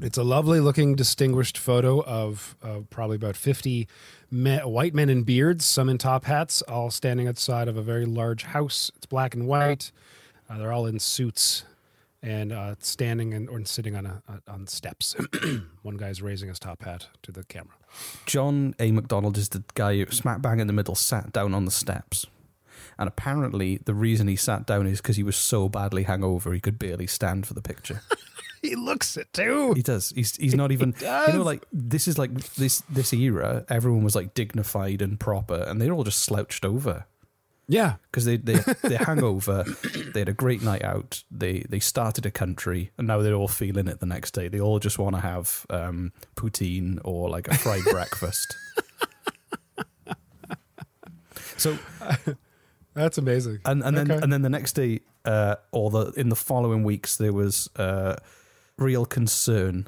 It's 0.00 0.18
a 0.18 0.24
lovely 0.24 0.58
looking, 0.58 0.94
distinguished 0.94 1.58
photo 1.58 2.02
of 2.02 2.56
probably 2.90 3.16
about 3.16 3.36
50 3.36 3.86
men, 4.30 4.60
white 4.68 4.94
men 4.94 5.08
in 5.10 5.22
beards, 5.22 5.64
some 5.64 5.88
in 5.88 5.98
top 5.98 6.24
hats, 6.24 6.62
all 6.62 6.90
standing 6.90 7.28
outside 7.28 7.68
of 7.68 7.76
a 7.76 7.82
very 7.82 8.06
large 8.06 8.44
house. 8.44 8.90
It's 8.96 9.06
black 9.06 9.34
and 9.34 9.46
white. 9.46 9.92
Uh, 10.48 10.58
they're 10.58 10.72
all 10.72 10.86
in 10.86 10.98
suits 10.98 11.64
and 12.22 12.52
uh, 12.52 12.74
standing 12.78 13.34
and 13.34 13.48
or 13.48 13.64
sitting 13.64 13.96
on 13.96 14.06
a, 14.06 14.22
on 14.48 14.66
steps. 14.66 15.14
One 15.82 15.96
guy's 15.96 16.22
raising 16.22 16.48
his 16.48 16.58
top 16.58 16.82
hat 16.82 17.08
to 17.22 17.32
the 17.32 17.44
camera. 17.44 17.74
John 18.26 18.74
A. 18.78 18.92
Macdonald 18.92 19.36
is 19.36 19.50
the 19.50 19.62
guy 19.74 19.96
who 19.96 20.06
smack 20.06 20.40
bang 20.40 20.60
in 20.60 20.66
the 20.66 20.72
middle 20.72 20.94
sat 20.94 21.32
down 21.32 21.52
on 21.54 21.64
the 21.64 21.70
steps. 21.70 22.26
And 22.98 23.08
apparently, 23.08 23.78
the 23.84 23.94
reason 23.94 24.28
he 24.28 24.36
sat 24.36 24.66
down 24.66 24.86
is 24.86 25.00
because 25.00 25.16
he 25.16 25.22
was 25.22 25.36
so 25.36 25.68
badly 25.68 26.04
hungover 26.04 26.54
he 26.54 26.60
could 26.60 26.78
barely 26.78 27.06
stand 27.06 27.46
for 27.46 27.54
the 27.54 27.62
picture. 27.62 28.02
He 28.68 28.76
looks 28.76 29.16
it 29.16 29.32
too. 29.32 29.72
He 29.74 29.82
does. 29.82 30.10
He's 30.14 30.36
he's 30.36 30.54
not 30.54 30.70
even. 30.70 30.94
You 31.00 31.06
know, 31.34 31.42
like 31.42 31.64
this 31.72 32.06
is 32.06 32.16
like 32.16 32.32
this 32.54 32.82
this 32.88 33.12
era. 33.12 33.64
Everyone 33.68 34.04
was 34.04 34.14
like 34.14 34.34
dignified 34.34 35.02
and 35.02 35.18
proper, 35.18 35.56
and 35.66 35.80
they're 35.80 35.92
all 35.92 36.04
just 36.04 36.20
slouched 36.20 36.64
over 36.64 37.06
Yeah. 37.66 37.96
because 38.10 38.24
they 38.24 38.36
they 38.36 38.60
they 38.84 38.96
hangover. 38.96 39.64
They 40.14 40.20
had 40.20 40.28
a 40.28 40.32
great 40.32 40.62
night 40.62 40.84
out. 40.84 41.24
They 41.28 41.64
they 41.68 41.80
started 41.80 42.24
a 42.24 42.30
country, 42.30 42.92
and 42.96 43.08
now 43.08 43.20
they're 43.20 43.34
all 43.34 43.48
feeling 43.48 43.88
it 43.88 43.98
the 43.98 44.06
next 44.06 44.30
day. 44.32 44.46
They 44.48 44.60
all 44.60 44.78
just 44.78 44.96
want 44.98 45.16
to 45.16 45.20
have 45.22 45.66
um, 45.68 46.12
poutine 46.36 47.00
or 47.02 47.28
like 47.28 47.48
a 47.48 47.54
fried 47.54 47.82
breakfast. 47.90 48.56
So 51.56 51.78
That's 52.94 53.18
amazing. 53.18 53.60
and 53.64 53.82
and 53.82 53.96
then 53.96 54.10
Okay. 54.10 54.22
and 54.22 54.32
then 54.32 54.42
the 54.42 54.50
next 54.50 54.74
day, 54.74 55.00
uh, 55.24 55.56
or 55.72 55.90
the 55.90 56.12
in 56.16 56.28
the 56.28 56.36
following 56.36 56.84
weeks, 56.84 57.16
there 57.16 57.32
was 57.32 57.68
uh, 57.76 58.16
real 58.82 59.06
concern 59.06 59.86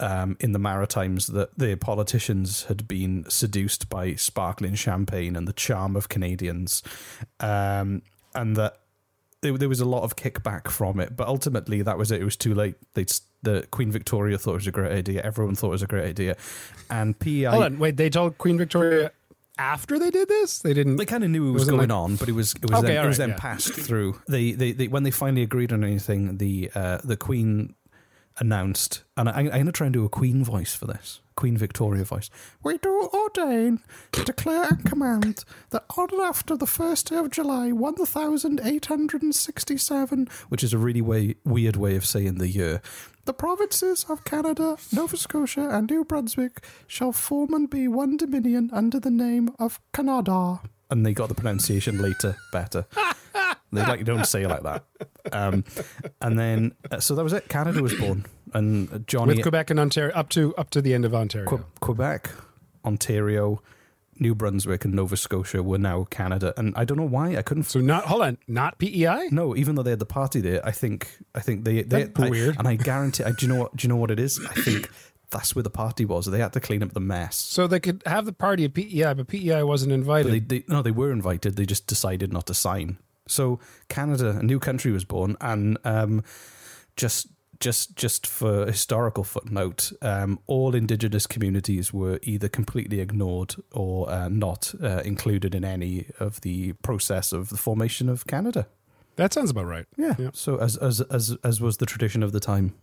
um, 0.00 0.36
in 0.40 0.52
the 0.52 0.58
Maritimes 0.58 1.26
that 1.28 1.58
the 1.58 1.76
politicians 1.76 2.64
had 2.64 2.86
been 2.86 3.24
seduced 3.28 3.88
by 3.88 4.14
sparkling 4.14 4.74
champagne 4.74 5.36
and 5.36 5.48
the 5.48 5.52
charm 5.52 5.96
of 5.96 6.08
Canadians, 6.08 6.82
um, 7.40 8.02
and 8.34 8.56
that 8.56 8.78
there, 9.40 9.56
there 9.56 9.68
was 9.68 9.80
a 9.80 9.84
lot 9.84 10.02
of 10.02 10.16
kickback 10.16 10.68
from 10.68 11.00
it. 11.00 11.16
But 11.16 11.28
ultimately, 11.28 11.82
that 11.82 11.98
was 11.98 12.10
it. 12.12 12.20
It 12.20 12.24
was 12.24 12.36
too 12.36 12.54
late. 12.54 12.76
They 12.94 13.06
the 13.42 13.66
Queen 13.70 13.90
Victoria 13.90 14.38
thought 14.38 14.52
it 14.52 14.54
was 14.54 14.66
a 14.66 14.72
great 14.72 14.92
idea. 14.92 15.22
Everyone 15.22 15.54
thought 15.54 15.68
it 15.68 15.70
was 15.70 15.82
a 15.82 15.86
great 15.86 16.06
idea, 16.06 16.36
and 16.90 17.18
PEI. 17.18 17.44
Hold 17.44 17.64
on, 17.64 17.78
wait. 17.78 17.96
They 17.96 18.10
told 18.10 18.38
Queen 18.38 18.58
Victoria 18.58 19.10
after 19.58 19.98
they 19.98 20.10
did 20.10 20.28
this. 20.28 20.60
They 20.60 20.74
didn't. 20.74 20.96
They 20.96 21.06
kind 21.06 21.24
of 21.24 21.30
knew 21.30 21.48
it 21.48 21.52
was 21.52 21.64
going 21.64 21.88
like- 21.88 21.90
on, 21.90 22.16
but 22.16 22.28
it 22.28 22.32
was 22.32 22.54
it 22.54 22.70
was 22.70 22.78
Okay, 22.80 22.88
then, 22.88 22.98
all 22.98 23.04
it 23.04 23.08
was 23.08 23.18
then 23.18 23.30
yeah. 23.30 23.36
passed 23.36 23.72
through. 23.72 24.20
They, 24.28 24.52
they 24.52 24.72
they 24.72 24.88
when 24.88 25.02
they 25.02 25.10
finally 25.10 25.42
agreed 25.42 25.72
on 25.72 25.84
anything, 25.84 26.38
the 26.38 26.70
uh, 26.74 26.98
the 27.02 27.16
Queen 27.16 27.74
announced, 28.40 29.04
and 29.16 29.28
I, 29.28 29.32
I'm 29.32 29.48
going 29.48 29.66
to 29.66 29.72
try 29.72 29.86
and 29.86 29.94
do 29.94 30.04
a 30.04 30.08
Queen 30.08 30.44
voice 30.44 30.74
for 30.74 30.86
this, 30.86 31.20
Queen 31.36 31.56
Victoria 31.56 32.04
voice. 32.04 32.30
We 32.62 32.78
do 32.78 33.08
ordain 33.12 33.80
declare 34.12 34.64
and 34.64 34.84
command 34.84 35.44
that 35.70 35.84
on 35.96 36.08
and 36.12 36.20
after 36.20 36.56
the 36.56 36.66
first 36.66 37.10
day 37.10 37.16
of 37.16 37.30
July, 37.30 37.72
one 37.72 37.94
thousand 37.94 38.60
eight 38.64 38.86
hundred 38.86 39.22
and 39.22 39.34
sixty-seven, 39.34 40.28
which 40.48 40.64
is 40.64 40.72
a 40.72 40.78
really 40.78 41.02
way, 41.02 41.36
weird 41.44 41.76
way 41.76 41.96
of 41.96 42.04
saying 42.04 42.38
the 42.38 42.48
year. 42.48 42.80
The 43.24 43.34
provinces 43.34 44.06
of 44.08 44.24
Canada, 44.24 44.78
Nova 44.92 45.16
Scotia, 45.16 45.68
and 45.70 45.90
New 45.90 46.04
Brunswick 46.04 46.64
shall 46.86 47.12
form 47.12 47.52
and 47.52 47.68
be 47.68 47.86
one 47.86 48.16
dominion 48.16 48.70
under 48.72 48.98
the 48.98 49.10
name 49.10 49.50
of 49.58 49.80
Canada. 49.92 50.60
And 50.90 51.04
they 51.04 51.12
got 51.12 51.28
the 51.28 51.34
pronunciation 51.34 52.00
later 52.00 52.36
better. 52.52 52.86
they 53.72 53.82
like 53.82 54.04
don't 54.04 54.26
say 54.26 54.42
it 54.42 54.48
like 54.48 54.62
that. 54.62 54.84
Um, 55.32 55.64
and 56.22 56.38
then, 56.38 56.74
uh, 56.90 57.00
so 57.00 57.14
that 57.14 57.22
was 57.24 57.32
it. 57.32 57.48
Canada 57.48 57.82
was 57.82 57.94
born, 57.94 58.24
and 58.54 59.06
Johnny 59.06 59.34
with 59.34 59.42
Quebec 59.42 59.70
and 59.70 59.78
Ontario 59.80 60.14
up 60.14 60.28
to 60.30 60.54
up 60.56 60.70
to 60.70 60.80
the 60.82 60.94
end 60.94 61.04
of 61.04 61.14
Ontario. 61.14 61.46
Que- 61.48 61.64
Quebec, 61.80 62.30
Ontario, 62.84 63.60
New 64.18 64.34
Brunswick, 64.34 64.84
and 64.84 64.94
Nova 64.94 65.16
Scotia 65.16 65.62
were 65.62 65.78
now 65.78 66.04
Canada. 66.04 66.54
And 66.56 66.74
I 66.76 66.84
don't 66.84 66.96
know 66.96 67.04
why 67.04 67.36
I 67.36 67.42
couldn't. 67.42 67.64
So 67.64 67.80
not 67.80 68.04
hold 68.04 68.22
on, 68.22 68.38
not 68.48 68.78
PEI. 68.78 69.28
No, 69.30 69.54
even 69.56 69.74
though 69.74 69.82
they 69.82 69.90
had 69.90 69.98
the 69.98 70.06
party 70.06 70.40
there, 70.40 70.64
I 70.66 70.70
think 70.70 71.08
I 71.34 71.40
think 71.40 71.64
they 71.64 71.82
they 71.82 72.04
That's 72.04 72.20
I- 72.20 72.30
weird. 72.30 72.56
and 72.58 72.66
I 72.66 72.76
guarantee. 72.76 73.24
I, 73.24 73.32
do 73.32 73.46
you 73.46 73.52
know 73.52 73.60
what? 73.60 73.76
Do 73.76 73.84
you 73.84 73.88
know 73.88 73.96
what 73.96 74.10
it 74.10 74.18
is? 74.18 74.40
I 74.48 74.54
think 74.60 74.90
that's 75.30 75.54
where 75.54 75.62
the 75.62 75.70
party 75.70 76.06
was. 76.06 76.24
They 76.24 76.38
had 76.40 76.54
to 76.54 76.60
clean 76.60 76.82
up 76.82 76.94
the 76.94 77.00
mess. 77.00 77.36
So 77.36 77.66
they 77.66 77.80
could 77.80 78.02
have 78.06 78.24
the 78.24 78.32
party 78.32 78.64
at 78.64 78.72
PEI, 78.72 79.12
but 79.12 79.28
PEI 79.28 79.62
wasn't 79.62 79.92
invited. 79.92 80.32
they, 80.32 80.38
they 80.40 80.64
no, 80.68 80.80
they 80.80 80.90
were 80.90 81.12
invited. 81.12 81.56
They 81.56 81.66
just 81.66 81.86
decided 81.86 82.32
not 82.32 82.46
to 82.46 82.54
sign. 82.54 82.96
So 83.28 83.60
Canada, 83.88 84.38
a 84.38 84.42
new 84.42 84.58
country, 84.58 84.92
was 84.92 85.04
born, 85.04 85.36
and 85.40 85.78
um, 85.84 86.22
just 86.96 87.28
just 87.60 87.96
just 87.96 88.26
for 88.26 88.66
historical 88.66 89.24
footnote, 89.24 89.92
um, 90.02 90.38
all 90.46 90.74
Indigenous 90.74 91.26
communities 91.26 91.92
were 91.92 92.18
either 92.22 92.48
completely 92.48 93.00
ignored 93.00 93.56
or 93.72 94.10
uh, 94.10 94.28
not 94.28 94.74
uh, 94.82 95.02
included 95.04 95.54
in 95.54 95.64
any 95.64 96.06
of 96.20 96.40
the 96.42 96.72
process 96.74 97.32
of 97.32 97.48
the 97.48 97.56
formation 97.56 98.08
of 98.08 98.26
Canada. 98.26 98.66
that 99.16 99.32
sounds 99.32 99.50
about 99.50 99.66
right. 99.66 99.86
Yeah. 99.96 100.14
So 100.32 100.56
as 100.56 100.76
as 100.76 101.00
as 101.00 101.36
as 101.42 101.60
was 101.60 101.78
the 101.78 101.86
tradition 101.86 102.22
of 102.22 102.32
the 102.32 102.40
time. 102.40 102.74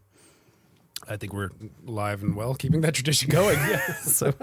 I 1.07 1.17
think 1.17 1.33
we're 1.33 1.51
live 1.83 2.23
and 2.23 2.35
well, 2.35 2.55
keeping 2.55 2.81
that 2.81 2.95
tradition 2.95 3.29
going. 3.29 3.59
Yeah. 3.69 3.93
so, 4.01 4.33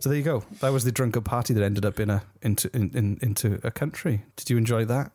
so 0.00 0.08
there 0.08 0.18
you 0.18 0.24
go. 0.24 0.44
That 0.60 0.70
was 0.70 0.84
the 0.84 0.92
drunken 0.92 1.22
party 1.22 1.54
that 1.54 1.62
ended 1.62 1.84
up 1.84 1.98
in 1.98 2.10
a 2.10 2.22
into 2.42 2.70
in, 2.74 2.90
in, 2.94 3.18
into 3.22 3.60
a 3.62 3.70
country. 3.70 4.24
Did 4.36 4.50
you 4.50 4.56
enjoy 4.58 4.84
that? 4.84 5.12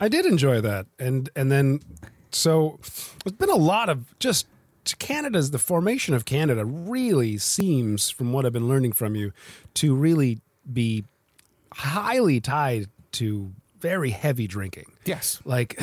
I 0.00 0.08
did 0.08 0.26
enjoy 0.26 0.60
that, 0.60 0.86
and 0.98 1.30
and 1.36 1.50
then 1.50 1.80
so 2.30 2.78
there's 3.24 3.36
been 3.36 3.50
a 3.50 3.56
lot 3.56 3.88
of 3.88 4.18
just 4.18 4.46
Canada's 4.98 5.50
the 5.50 5.58
formation 5.58 6.14
of 6.14 6.24
Canada 6.24 6.64
really 6.64 7.38
seems, 7.38 8.10
from 8.10 8.32
what 8.32 8.44
I've 8.44 8.52
been 8.52 8.68
learning 8.68 8.92
from 8.92 9.14
you, 9.14 9.32
to 9.74 9.94
really 9.94 10.40
be 10.70 11.04
highly 11.72 12.40
tied 12.40 12.88
to 13.12 13.52
very 13.78 14.10
heavy 14.10 14.46
drinking. 14.46 14.92
Yes. 15.04 15.40
Like, 15.44 15.80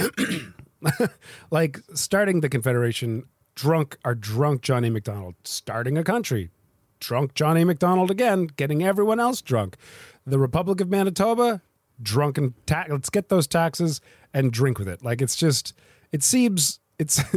like 1.52 1.80
starting 1.94 2.42
the 2.42 2.50
Confederation, 2.50 3.24
drunk 3.56 3.98
are 4.06 4.16
drunk 4.16 4.62
Johnny 4.62 4.90
Macdonald. 4.90 5.36
Starting 5.44 5.98
a 5.98 6.04
country, 6.04 6.52
drunk 7.00 7.34
Johnny 7.34 7.64
Macdonald 7.64 8.12
again, 8.12 8.48
getting 8.56 8.84
everyone 8.84 9.20
else 9.20 9.42
drunk. 9.42 9.78
The 10.26 10.40
Republic 10.40 10.82
of 10.82 10.90
Manitoba, 10.90 11.62
drunken 12.02 12.54
tax. 12.66 12.90
Let's 12.90 13.10
get 13.10 13.30
those 13.30 13.48
taxes 13.48 14.02
and 14.34 14.52
drink 14.52 14.80
with 14.80 14.88
it. 14.88 15.04
Like 15.04 15.22
it's 15.22 15.36
just, 15.36 15.74
it 16.12 16.24
seems 16.24 16.80
it's. 17.00 17.22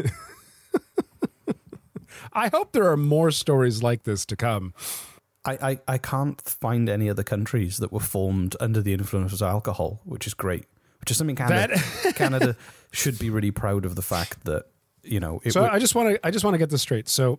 I 2.32 2.48
hope 2.48 2.72
there 2.72 2.90
are 2.90 2.96
more 2.96 3.30
stories 3.30 3.82
like 3.82 4.02
this 4.02 4.26
to 4.26 4.36
come. 4.36 4.74
I, 5.44 5.52
I, 5.70 5.78
I 5.86 5.98
can't 5.98 6.40
find 6.40 6.88
any 6.88 7.08
other 7.08 7.22
countries 7.22 7.76
that 7.78 7.92
were 7.92 8.00
formed 8.00 8.56
under 8.60 8.80
the 8.82 8.92
influence 8.92 9.32
of 9.32 9.42
alcohol, 9.42 10.00
which 10.04 10.26
is 10.26 10.34
great. 10.34 10.64
Which 11.00 11.10
is 11.10 11.18
something 11.18 11.36
Canada 11.36 11.78
Canada 12.14 12.56
should 12.90 13.18
be 13.18 13.28
really 13.28 13.50
proud 13.50 13.84
of 13.84 13.94
the 13.94 14.00
fact 14.02 14.44
that 14.44 14.64
you 15.02 15.20
know. 15.20 15.40
It 15.44 15.52
so 15.52 15.62
would- 15.62 15.70
I 15.70 15.78
just 15.78 15.94
want 15.94 16.14
to 16.14 16.26
I 16.26 16.30
just 16.30 16.44
want 16.44 16.54
to 16.54 16.58
get 16.58 16.70
this 16.70 16.80
straight. 16.80 17.08
So 17.08 17.38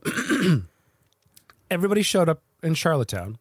everybody 1.71 2.03
showed 2.03 2.29
up 2.29 2.43
in 2.61 2.75
Charlottetown 2.75 3.39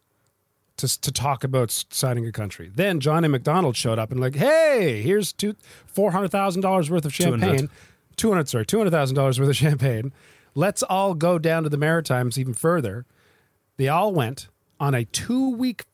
to 0.77 1.01
to 1.01 1.11
talk 1.11 1.43
about 1.43 1.85
signing 1.89 2.25
a 2.27 2.31
country. 2.31 2.71
Then 2.73 2.99
John 2.99 3.15
Johnny 3.15 3.27
Macdonald 3.29 3.75
showed 3.75 3.99
up 3.99 4.11
and 4.11 4.19
like, 4.19 4.35
hey, 4.35 5.01
here's 5.01 5.31
two 5.33 5.55
four 5.85 6.11
hundred 6.11 6.31
thousand 6.31 6.61
dollars 6.61 6.89
worth 6.89 7.05
of 7.05 7.13
champagne. 7.13 7.69
Two 8.15 8.29
hundred, 8.29 8.49
sorry, 8.49 8.65
two 8.65 8.77
hundred 8.77 8.91
thousand 8.91 9.15
dollars 9.15 9.39
worth 9.39 9.49
of 9.49 9.55
champagne. 9.55 10.11
Let's 10.53 10.83
all 10.83 11.13
go 11.13 11.37
down 11.37 11.63
to 11.63 11.69
the 11.69 11.77
Maritimes 11.77 12.37
even 12.39 12.53
further. 12.53 13.05
They 13.77 13.87
all 13.87 14.13
went 14.13 14.47
on 14.79 14.93
a 14.93 15.05
two 15.05 15.49
week 15.49 15.85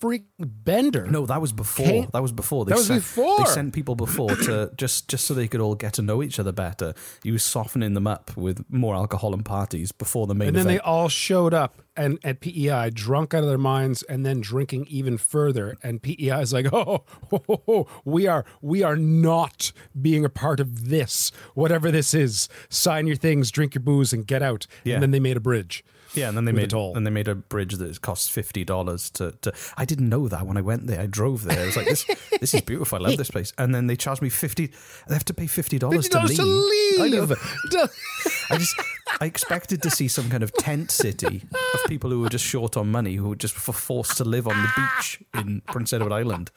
freak 0.00 0.24
bender. 0.38 1.06
no, 1.06 1.26
that 1.26 1.40
was 1.40 1.52
before. 1.52 1.86
Can't- 1.86 2.12
that 2.12 2.22
was 2.22 2.32
before. 2.32 2.64
They 2.64 2.70
That 2.70 2.78
was 2.78 2.86
sent, 2.86 3.00
before. 3.02 3.38
They 3.38 3.44
sent 3.44 3.72
people 3.74 3.94
before 3.94 4.36
to 4.36 4.70
just 4.76 5.08
just 5.08 5.26
so 5.26 5.34
they 5.34 5.48
could 5.48 5.60
all 5.60 5.74
get 5.74 5.92
to 5.94 6.02
know 6.02 6.22
each 6.22 6.38
other 6.38 6.52
better. 6.52 6.94
He 7.22 7.30
was 7.30 7.42
softening 7.42 7.94
them 7.94 8.06
up 8.06 8.36
with 8.36 8.64
more 8.70 8.94
alcohol 8.94 9.32
and 9.34 9.44
parties 9.44 9.92
before 9.92 10.26
the 10.26 10.34
main 10.34 10.48
and 10.48 10.56
then 10.56 10.66
they 10.66 10.78
all 10.80 11.08
showed 11.08 11.54
up 11.54 11.80
and 11.96 12.18
at 12.24 12.40
PEI 12.40 12.90
drunk 12.90 13.32
out 13.32 13.42
of 13.42 13.48
their 13.48 13.56
minds 13.58 14.02
and 14.02 14.24
then 14.26 14.40
drinking 14.40 14.86
even 14.90 15.16
further 15.16 15.76
and 15.82 16.02
PEI 16.02 16.40
is 16.42 16.52
like 16.52 16.66
oh, 16.72 17.04
ho, 17.30 17.42
ho, 17.46 17.62
ho, 17.66 17.86
we 18.04 18.26
are 18.26 18.44
we 18.60 18.82
are 18.82 18.96
not 18.96 19.72
being 20.00 20.24
a 20.24 20.28
part 20.28 20.60
of 20.60 20.88
this 20.90 21.32
whatever 21.54 21.90
this 21.90 22.12
is 22.12 22.48
sign 22.68 23.06
your 23.06 23.16
things 23.16 23.50
drink 23.50 23.74
your 23.74 23.82
booze 23.82 24.12
and 24.12 24.26
get 24.26 24.42
out 24.42 24.66
Yeah. 24.84 24.94
and 24.94 25.02
then 25.02 25.10
they 25.10 25.20
made 25.20 25.36
a 25.38 25.40
bridge 25.40 25.82
Yeah, 26.16 26.28
and 26.28 26.36
then 26.36 26.44
they 26.44 26.52
with 26.52 26.72
a 26.72 26.76
made 26.76 26.96
and 26.96 27.06
they 27.06 27.10
made 27.10 27.28
a 27.28 27.34
bridge 27.34 27.74
that 27.74 28.00
cost 28.00 28.30
fifty 28.32 28.64
dollars 28.64 29.10
to, 29.10 29.32
to. 29.42 29.52
I 29.76 29.84
didn't 29.84 30.08
know 30.08 30.28
that 30.28 30.46
when 30.46 30.56
I 30.56 30.60
went 30.62 30.86
there. 30.86 31.00
I 31.00 31.06
drove 31.06 31.44
there. 31.44 31.62
I 31.62 31.66
was 31.66 31.76
like, 31.76 31.86
this 31.86 32.04
this 32.40 32.54
is 32.54 32.60
beautiful. 32.62 32.98
I 32.98 33.08
love 33.08 33.16
this 33.16 33.30
place. 33.30 33.52
And 33.58 33.74
then 33.74 33.86
they 33.86 33.96
charged 33.96 34.22
me 34.22 34.28
fifty. 34.28 34.72
They 35.08 35.14
have 35.14 35.24
to 35.26 35.34
pay 35.34 35.46
fifty 35.46 35.78
dollars 35.78 36.08
to 36.10 36.20
leave. 36.22 36.38
$50 36.38 36.98
I 36.98 37.06
leave. 37.06 37.28
know. 37.28 37.86
I 38.50 38.58
just 38.58 38.76
I 39.20 39.26
expected 39.26 39.82
to 39.82 39.90
see 39.90 40.08
some 40.08 40.28
kind 40.30 40.42
of 40.42 40.52
tent 40.54 40.90
city 40.90 41.42
of 41.74 41.84
people 41.88 42.10
who 42.10 42.20
were 42.20 42.28
just 42.28 42.44
short 42.44 42.76
on 42.76 42.90
money 42.90 43.14
who 43.16 43.28
were 43.30 43.36
just 43.36 43.54
for 43.54 43.72
forced 43.72 44.16
to 44.18 44.24
live 44.24 44.46
on 44.46 44.56
the 44.60 44.68
beach 44.76 45.22
in 45.34 45.60
Prince 45.66 45.92
Edward 45.92 46.12
Island. 46.12 46.50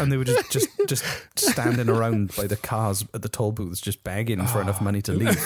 And 0.00 0.10
they 0.10 0.16
were 0.16 0.24
just, 0.24 0.50
just 0.50 0.68
just 0.86 1.04
standing 1.36 1.88
around 1.88 2.34
by 2.36 2.46
the 2.46 2.56
cars 2.56 3.04
at 3.14 3.22
the 3.22 3.28
toll 3.28 3.52
booths, 3.52 3.80
just 3.80 4.02
begging 4.02 4.44
for 4.46 4.60
enough 4.60 4.80
money 4.80 5.00
to 5.02 5.12
leave, 5.20 5.38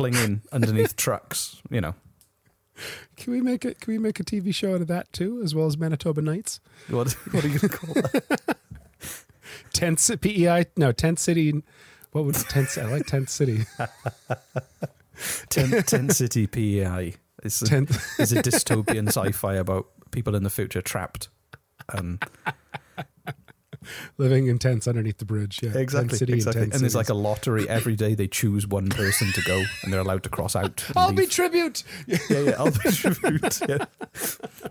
clinging 0.00 0.42
underneath 0.52 0.96
trucks. 1.06 1.60
You 1.70 1.80
know, 1.80 1.94
can 3.16 3.32
we 3.32 3.40
make 3.40 3.64
it 3.64 3.80
can 3.80 3.92
we 3.92 3.98
make 3.98 4.20
a 4.20 4.24
TV 4.24 4.54
show 4.54 4.74
out 4.74 4.80
of 4.80 4.86
that 4.88 5.12
too 5.12 5.40
as 5.42 5.54
well 5.54 5.66
as 5.66 5.76
Manitoba 5.76 6.22
Nights 6.22 6.60
what 6.88 7.12
what 7.32 7.44
are 7.44 7.48
you 7.48 7.58
going 7.58 7.70
to 7.70 7.76
call 7.78 7.94
that? 7.94 8.56
tent 9.72 9.98
Ci- 9.98 10.16
PEI 10.16 10.66
no 10.76 10.92
tent 10.92 11.18
city 11.18 11.62
what 12.12 12.24
would 12.24 12.34
tent 12.34 12.76
I 12.78 12.84
like 12.86 13.06
tent 13.06 13.28
city 13.30 13.66
Tent, 15.50 15.86
tent 15.86 16.12
City 16.12 16.46
PEI. 16.46 17.14
It's 17.42 17.60
a, 17.60 17.66
Tent- 17.66 17.90
it's 18.18 18.32
a 18.32 18.42
dystopian 18.42 19.08
sci-fi 19.08 19.54
about 19.54 19.88
people 20.12 20.34
in 20.34 20.44
the 20.44 20.50
future 20.50 20.80
trapped. 20.80 21.28
Um, 21.90 22.20
living 24.18 24.46
in 24.46 24.58
tents 24.58 24.86
underneath 24.86 25.18
the 25.18 25.24
bridge 25.24 25.60
yeah 25.62 25.70
city 25.70 25.82
exactly. 25.82 26.62
and, 26.62 26.72
And 26.72 26.82
there's 26.82 26.94
like 26.94 27.08
a 27.08 27.14
lottery 27.14 27.68
every 27.68 27.96
day. 27.96 28.14
They 28.14 28.28
choose 28.28 28.66
one 28.66 28.88
person 28.88 29.32
to 29.32 29.42
go, 29.42 29.62
and 29.82 29.92
they're 29.92 30.00
allowed 30.00 30.22
to 30.24 30.28
cross 30.28 30.56
out. 30.56 30.84
I'll 30.96 31.12
be 31.12 31.26
tribute 31.26 31.82
yeah, 32.06 32.18
yeah, 32.30 32.54
I'll 32.58 32.70
be 32.70 32.90
tribute. 32.90 33.60
Yeah. 33.68 33.84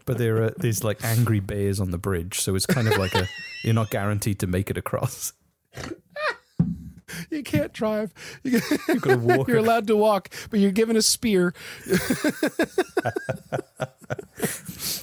But 0.05 0.17
there 0.17 0.43
are 0.43 0.53
these 0.57 0.83
like 0.83 1.03
angry 1.03 1.39
bears 1.39 1.79
on 1.79 1.91
the 1.91 1.97
bridge, 1.97 2.39
so 2.39 2.55
it's 2.55 2.65
kind 2.65 2.87
of 2.87 2.97
like 2.97 3.13
a 3.15 3.27
you're 3.63 3.73
not 3.73 3.89
guaranteed 3.89 4.39
to 4.39 4.47
make 4.47 4.69
it 4.69 4.77
across. 4.77 5.33
You 7.29 7.43
can't 7.43 7.73
drive. 7.73 8.13
You 8.43 8.59
to 9.03 9.17
walk. 9.21 9.47
You're 9.47 9.57
allowed 9.57 9.87
to 9.87 9.95
walk, 9.95 10.29
but 10.49 10.59
you're 10.59 10.71
given 10.71 10.95
a 10.95 11.01
spear. 11.01 11.53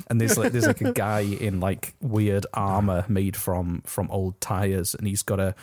and 0.08 0.20
there's 0.20 0.36
like 0.38 0.52
there's 0.52 0.66
like 0.66 0.80
a 0.80 0.92
guy 0.92 1.20
in 1.20 1.60
like 1.60 1.94
weird 2.00 2.46
armor 2.54 3.04
made 3.08 3.36
from 3.36 3.82
from 3.86 4.10
old 4.10 4.40
tires, 4.40 4.94
and 4.94 5.06
he's 5.06 5.22
got 5.22 5.40
a 5.40 5.54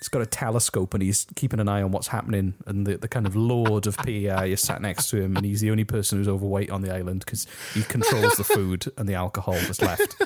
he's 0.00 0.08
got 0.08 0.22
a 0.22 0.26
telescope 0.26 0.94
and 0.94 1.02
he's 1.02 1.26
keeping 1.36 1.60
an 1.60 1.68
eye 1.68 1.82
on 1.82 1.92
what's 1.92 2.08
happening. 2.08 2.54
And 2.66 2.86
the, 2.86 2.96
the 2.96 3.08
kind 3.08 3.26
of 3.26 3.36
lord 3.36 3.86
of 3.86 3.96
PEI 3.98 4.52
is 4.52 4.60
sat 4.60 4.80
next 4.82 5.10
to 5.10 5.20
him, 5.20 5.36
and 5.36 5.44
he's 5.44 5.60
the 5.60 5.70
only 5.70 5.84
person 5.84 6.18
who's 6.18 6.28
overweight 6.28 6.70
on 6.70 6.82
the 6.82 6.92
island 6.92 7.20
because 7.24 7.46
he 7.74 7.82
controls 7.82 8.34
the 8.34 8.44
food 8.44 8.90
and 8.96 9.08
the 9.08 9.14
alcohol 9.14 9.54
that's 9.54 9.80
left. 9.80 10.16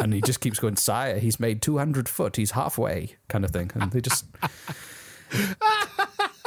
And 0.00 0.14
he 0.14 0.20
just 0.20 0.40
keeps 0.40 0.60
going, 0.60 0.76
Sire, 0.76 1.18
he's 1.18 1.40
made 1.40 1.60
200 1.60 2.08
foot, 2.08 2.36
he's 2.36 2.52
halfway, 2.52 3.16
kind 3.28 3.44
of 3.44 3.50
thing. 3.50 3.70
And 3.74 3.90
they 3.90 4.00
just. 4.00 4.26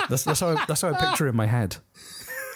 That's, 0.10 0.24
that's, 0.24 0.40
how 0.40 0.50
I, 0.50 0.66
that's 0.68 0.82
how 0.82 0.94
I 0.94 0.94
picture 0.94 1.28
in 1.28 1.36
my 1.36 1.46
head. 1.46 1.78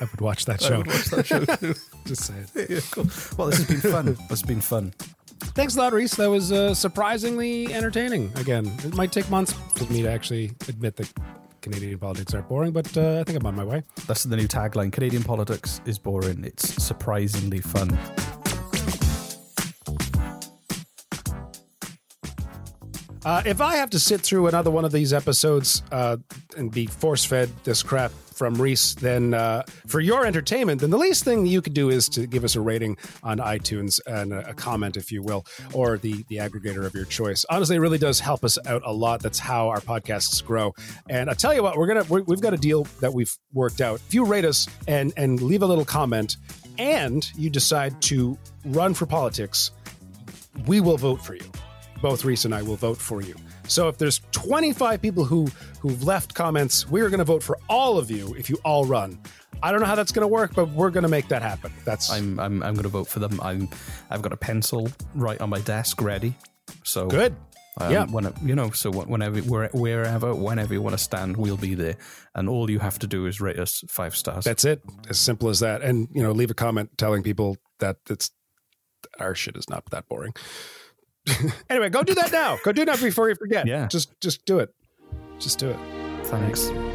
I 0.01 0.05
would 0.05 0.21
watch 0.21 0.45
that 0.45 0.63
I 0.63 0.67
show. 0.67 0.77
would 0.79 0.87
watch 0.87 1.05
that 1.05 1.25
show 1.25 1.45
too. 1.45 1.73
Just 2.05 2.23
saying. 2.23 2.47
Yeah, 2.69 2.79
cool. 2.91 3.07
Well, 3.37 3.47
this 3.47 3.59
has 3.59 3.67
been 3.67 3.91
fun. 3.91 4.05
This 4.05 4.29
has 4.29 4.43
been 4.43 4.61
fun. 4.61 4.93
Thanks 5.39 5.75
a 5.75 5.79
lot, 5.79 5.93
Reese. 5.93 6.15
That 6.15 6.29
was 6.29 6.51
uh, 6.51 6.73
surprisingly 6.73 7.73
entertaining. 7.73 8.31
Again, 8.35 8.65
it 8.83 8.95
might 8.95 9.11
take 9.11 9.29
months 9.29 9.53
for 9.75 9.85
me 9.91 10.01
to 10.01 10.09
actually 10.09 10.51
admit 10.67 10.97
that 10.97 11.11
Canadian 11.61 11.97
politics 11.97 12.33
aren't 12.33 12.49
boring, 12.49 12.73
but 12.73 12.95
uh, 12.97 13.19
I 13.19 13.23
think 13.23 13.39
I'm 13.39 13.45
on 13.45 13.55
my 13.55 13.63
way. 13.63 13.83
That's 14.07 14.23
the 14.23 14.35
new 14.35 14.47
tagline. 14.47 14.91
Canadian 14.91 15.23
politics 15.23 15.81
is 15.85 15.97
boring. 15.97 16.43
It's 16.43 16.83
surprisingly 16.83 17.59
fun. 17.59 17.97
Uh, 23.25 23.41
if 23.43 23.59
I 23.59 23.77
have 23.77 23.89
to 23.89 23.99
sit 23.99 24.21
through 24.21 24.45
another 24.45 24.69
one 24.69 24.85
of 24.85 24.91
these 24.91 25.11
episodes 25.11 25.81
uh, 25.91 26.17
and 26.57 26.71
be 26.71 26.85
force 26.85 27.25
fed 27.25 27.49
this 27.63 27.81
crap 27.81 28.11
from 28.11 28.53
Reese, 28.53 28.93
then 28.93 29.33
uh, 29.33 29.63
for 29.87 29.99
your 29.99 30.27
entertainment, 30.27 30.81
then 30.81 30.91
the 30.91 30.97
least 30.97 31.23
thing 31.23 31.47
you 31.47 31.59
could 31.59 31.73
do 31.73 31.89
is 31.89 32.07
to 32.09 32.27
give 32.27 32.43
us 32.43 32.55
a 32.55 32.61
rating 32.61 32.97
on 33.23 33.39
iTunes 33.39 33.99
and 34.05 34.31
a, 34.31 34.49
a 34.49 34.53
comment, 34.53 34.95
if 34.95 35.11
you 35.11 35.23
will, 35.23 35.43
or 35.73 35.97
the 35.97 36.23
the 36.29 36.35
aggregator 36.35 36.85
of 36.85 36.93
your 36.93 37.05
choice. 37.05 37.43
Honestly, 37.49 37.77
it 37.77 37.79
really 37.79 37.97
does 37.97 38.19
help 38.19 38.43
us 38.43 38.59
out 38.67 38.83
a 38.85 38.93
lot. 38.93 39.23
That's 39.23 39.39
how 39.39 39.69
our 39.69 39.79
podcasts 39.79 40.45
grow. 40.45 40.75
And 41.09 41.27
I 41.27 41.33
tell 41.33 41.53
you 41.53 41.63
what, 41.63 41.77
we're 41.77 41.87
gonna 41.87 42.03
we're, 42.03 42.21
we've 42.21 42.41
got 42.41 42.53
a 42.53 42.57
deal 42.57 42.83
that 42.99 43.11
we've 43.11 43.35
worked 43.53 43.81
out. 43.81 44.01
If 44.07 44.13
you 44.13 44.23
rate 44.25 44.45
us 44.45 44.67
and 44.87 45.11
and 45.17 45.41
leave 45.41 45.63
a 45.63 45.67
little 45.67 45.85
comment, 45.85 46.37
and 46.77 47.27
you 47.35 47.49
decide 47.49 47.99
to 48.03 48.37
run 48.65 48.93
for 48.93 49.07
politics, 49.07 49.71
we 50.67 50.79
will 50.79 50.97
vote 50.97 51.25
for 51.25 51.33
you 51.33 51.49
both 52.01 52.25
Reese 52.25 52.45
and 52.45 52.53
I 52.53 52.61
will 52.61 52.75
vote 52.75 52.97
for 52.97 53.21
you. 53.21 53.35
So 53.67 53.87
if 53.87 53.97
there's 53.97 54.21
25 54.31 55.01
people 55.01 55.23
who 55.25 55.47
who've 55.79 56.03
left 56.03 56.33
comments, 56.33 56.87
we're 56.89 57.09
going 57.09 57.19
to 57.19 57.23
vote 57.25 57.41
for 57.43 57.57
all 57.69 57.97
of 57.97 58.11
you 58.11 58.35
if 58.37 58.49
you 58.49 58.57
all 58.63 58.85
run. 58.85 59.19
I 59.63 59.71
don't 59.71 59.79
know 59.79 59.87
how 59.87 59.95
that's 59.95 60.11
going 60.11 60.23
to 60.23 60.27
work, 60.27 60.53
but 60.53 60.69
we're 60.69 60.89
going 60.91 61.03
to 61.03 61.09
make 61.09 61.27
that 61.29 61.41
happen. 61.41 61.71
That's 61.85 62.11
I'm 62.11 62.39
I'm, 62.39 62.61
I'm 62.61 62.73
going 62.75 62.83
to 62.83 62.89
vote 62.89 63.07
for 63.07 63.19
them. 63.19 63.39
I'm 63.41 63.69
I've 64.09 64.21
got 64.21 64.33
a 64.33 64.37
pencil 64.37 64.89
right 65.15 65.39
on 65.41 65.49
my 65.49 65.59
desk 65.61 66.01
ready. 66.01 66.35
So 66.83 67.07
good. 67.07 67.35
Um, 67.79 67.91
Yeah. 67.91 68.05
When, 68.05 68.31
you 68.43 68.55
know, 68.55 68.69
so 68.71 68.91
whenever 68.91 69.39
where- 69.41 69.69
wherever 69.73 70.33
whenever 70.35 70.73
you 70.73 70.81
want 70.81 70.93
to 70.97 71.03
stand, 71.03 71.37
we'll 71.37 71.57
be 71.57 71.73
there, 71.75 71.95
and 72.35 72.47
all 72.47 72.69
you 72.69 72.79
have 72.79 72.99
to 72.99 73.07
do 73.07 73.25
is 73.25 73.41
rate 73.41 73.57
us 73.59 73.83
five 73.89 74.15
stars. 74.15 74.43
That's 74.45 74.63
it. 74.65 74.81
As 75.09 75.17
simple 75.19 75.49
as 75.49 75.59
that. 75.61 75.81
And 75.81 76.07
you 76.13 76.21
know, 76.21 76.31
leave 76.31 76.51
a 76.51 76.53
comment 76.53 76.97
telling 76.97 77.23
people 77.23 77.57
that 77.79 77.97
it's 78.09 78.31
our 79.19 79.35
shit 79.35 79.55
is 79.57 79.69
not 79.69 79.83
that 79.91 80.07
boring. 80.07 80.33
anyway, 81.69 81.89
go 81.89 82.03
do 82.03 82.13
that 82.15 82.31
now. 82.31 82.57
Go 82.63 82.71
do 82.71 82.85
that 82.85 83.01
before 83.01 83.29
you 83.29 83.35
forget. 83.35 83.67
Yeah. 83.67 83.87
Just 83.87 84.19
just 84.21 84.45
do 84.45 84.59
it. 84.59 84.73
Just 85.39 85.59
do 85.59 85.69
it. 85.69 85.77
Thanks. 86.25 86.69
Hey, 86.69 86.94